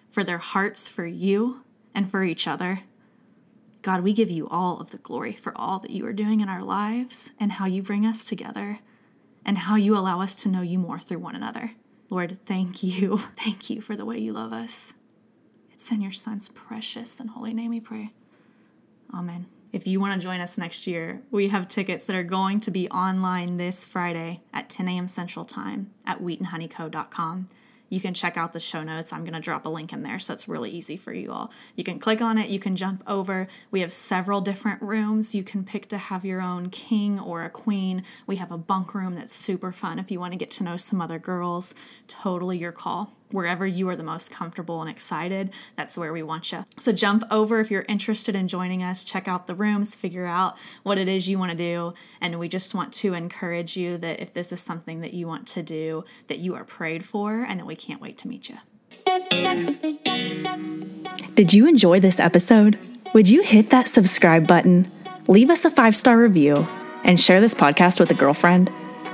for 0.10 0.23
their 0.23 0.39
hearts 0.39 0.89
for 0.89 1.05
you 1.05 1.62
and 1.93 2.10
for 2.10 2.23
each 2.23 2.47
other. 2.47 2.81
God, 3.84 4.01
we 4.01 4.13
give 4.13 4.31
you 4.31 4.47
all 4.49 4.81
of 4.81 4.89
the 4.89 4.97
glory 4.97 5.34
for 5.34 5.55
all 5.55 5.77
that 5.79 5.91
you 5.91 6.03
are 6.08 6.13
doing 6.13 6.41
in 6.41 6.49
our 6.49 6.63
lives 6.63 7.29
and 7.39 7.53
how 7.53 7.67
you 7.67 7.84
bring 7.84 8.08
us 8.08 8.25
together 8.25 8.79
and 9.45 9.60
how 9.60 9.75
you 9.75 9.95
allow 9.95 10.19
us 10.19 10.36
to 10.38 10.49
know 10.49 10.63
you 10.63 10.79
more 10.79 10.99
through 10.99 11.19
one 11.19 11.36
another. 11.36 11.73
Lord, 12.10 12.39
thank 12.47 12.81
you. 12.81 13.21
Thank 13.38 13.69
you 13.69 13.81
for 13.81 13.95
the 13.95 14.05
way 14.05 14.17
you 14.17 14.34
love 14.34 14.51
us. 14.51 14.93
It's 15.86 15.91
in 15.91 16.02
your 16.02 16.12
Son's 16.13 16.50
precious 16.50 17.19
and 17.19 17.30
holy 17.30 17.54
name 17.54 17.69
we 17.69 17.80
pray. 17.80 18.10
Amen. 19.13 19.45
If 19.71 19.86
you 19.86 20.00
want 20.00 20.19
to 20.19 20.28
join 20.28 20.39
us 20.39 20.58
next 20.58 20.88
year, 20.88 21.21
we 21.30 21.50
have 21.50 21.67
tickets 21.67 22.08
that 22.08 22.15
are 22.15 22.24
going 22.24 22.60
to 22.62 22.71
be 22.71 22.89
online 22.89 23.58
this 23.58 23.86
Friday 23.86 24.41
at 24.52 24.67
10 24.67 24.88
a.m. 24.88 25.08
Central 25.08 25.45
Time 25.45 25.91
at 26.04 26.24
wheatandhoneyco.com. 26.24 27.50
You 27.88 28.02
can 28.02 28.15
check 28.15 28.36
out 28.36 28.54
the 28.54 28.60
show 28.60 28.82
notes. 28.82 29.13
I'm 29.13 29.24
going 29.24 29.36
to 29.36 29.39
drop 29.39 29.63
a 29.63 29.69
link 29.69 29.93
in 29.93 30.02
there 30.02 30.17
so 30.17 30.34
it's 30.34 30.48
really 30.48 30.71
easy 30.71 30.98
for 30.98 31.13
you 31.13 31.32
all. 31.32 31.52
You 31.76 31.84
can 31.84 32.00
click 32.00 32.19
on 32.19 32.39
it, 32.39 32.50
you 32.50 32.58
can 32.58 32.76
jump 32.76 33.04
over. 33.06 33.48
We 33.69 33.82
have 33.82 33.93
several 33.93 34.41
different 34.41 34.82
rooms. 34.82 35.36
You 35.36 35.43
can 35.43 35.63
pick 35.63 35.88
to 35.89 36.00
have 36.00 36.26
your 36.26 36.41
own 36.41 36.71
king 36.71 37.19
or 37.19 37.43
a 37.43 37.50
queen. 37.52 38.02
We 38.26 38.38
have 38.38 38.52
a 38.52 38.58
bunk 38.58 38.95
room 38.95 39.13
that's 39.13 39.36
super 39.36 39.71
fun 39.71 40.00
if 40.00 40.10
you 40.10 40.19
want 40.19 40.34
to 40.34 40.39
get 40.39 40.50
to 40.52 40.63
know 40.63 40.78
some 40.78 41.00
other 41.00 41.19
girls. 41.19 41.76
Totally 42.08 42.58
your 42.58 42.71
call 42.71 43.13
wherever 43.36 43.67
you 43.67 43.88
are 43.89 43.95
the 43.95 44.04
most 44.04 44.32
comfortable 44.32 44.82
and 44.82 44.89
excited, 44.89 45.52
that's 45.76 45.98
where 45.98 46.13
we 46.13 46.24
want 46.24 46.52
you. 46.52 46.65
So 46.80 46.91
jump 46.91 47.24
over 47.30 47.60
if 47.60 47.69
you're 47.69 47.86
interested 47.88 48.36
in 48.36 48.48
joining 48.48 48.82
us, 48.82 49.04
check 49.04 49.28
out 49.28 49.45
the 49.45 49.54
rooms, 49.54 49.93
figure 49.93 50.26
out 50.26 50.58
what 50.84 50.98
it 50.98 51.08
is 51.08 51.28
you 51.28 51.38
want 51.38 51.52
to 51.52 51.58
do. 51.58 51.93
And 52.21 52.39
we 52.39 52.48
just 52.48 52.74
want 52.74 52.93
to 52.93 53.13
encourage 53.13 53.76
you 53.76 53.98
that 53.98 54.19
if 54.19 54.34
this 54.34 54.52
is 54.52 54.62
something 54.62 55.02
that 55.02 55.13
you 55.13 55.28
want 55.28 55.48
to 55.50 55.62
do, 55.62 56.06
that 56.28 56.39
you 56.39 56.56
are 56.56 56.63
prayed 56.63 57.06
for 57.06 57.43
and 57.43 57.60
that 57.60 57.65
we 57.65 57.76
can't 57.76 58.02
wait 58.02 58.17
to 58.19 58.28
meet 58.28 58.50
you. 58.50 58.58
Did 61.36 61.54
you 61.54 61.67
enjoy 61.67 62.00
this 62.00 62.19
episode? 62.19 62.80
Would 63.13 63.28
you 63.28 63.43
hit 63.43 63.69
that 63.69 63.88
subscribe 63.88 64.48
button, 64.48 64.91
leave 65.28 65.50
us 65.50 65.65
a 65.65 65.71
five 65.71 65.95
star 65.95 66.17
review, 66.17 66.65
and 67.04 67.19
share 67.19 67.41
this 67.41 67.54
podcast 67.54 68.00
with 68.00 68.10
a 68.12 68.15
girlfriend? 68.15 68.69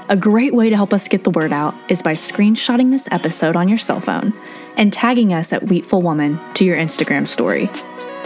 A 0.09 0.17
great 0.17 0.53
way 0.53 0.69
to 0.69 0.75
help 0.75 0.93
us 0.93 1.07
get 1.07 1.23
the 1.23 1.29
word 1.29 1.53
out 1.53 1.73
is 1.89 2.01
by 2.01 2.13
screenshotting 2.13 2.91
this 2.91 3.07
episode 3.11 3.55
on 3.55 3.69
your 3.69 3.77
cell 3.77 3.99
phone 3.99 4.33
and 4.77 4.91
tagging 4.91 5.33
us 5.33 5.53
at 5.53 5.63
Wheatful 5.63 6.01
Woman 6.01 6.37
to 6.55 6.65
your 6.65 6.75
Instagram 6.75 7.25
story. 7.25 7.69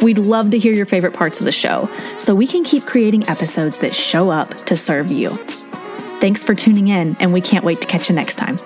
We'd 0.01 0.17
love 0.17 0.51
to 0.51 0.57
hear 0.57 0.73
your 0.73 0.85
favorite 0.85 1.13
parts 1.13 1.39
of 1.39 1.45
the 1.45 1.51
show 1.51 1.89
so 2.17 2.35
we 2.35 2.47
can 2.47 2.63
keep 2.63 2.85
creating 2.85 3.29
episodes 3.29 3.77
that 3.79 3.95
show 3.95 4.29
up 4.29 4.49
to 4.65 4.75
serve 4.75 5.11
you. 5.11 5.29
Thanks 6.19 6.43
for 6.43 6.55
tuning 6.55 6.87
in, 6.87 7.15
and 7.19 7.31
we 7.31 7.41
can't 7.41 7.63
wait 7.63 7.81
to 7.81 7.87
catch 7.87 8.09
you 8.09 8.15
next 8.15 8.37
time. 8.37 8.57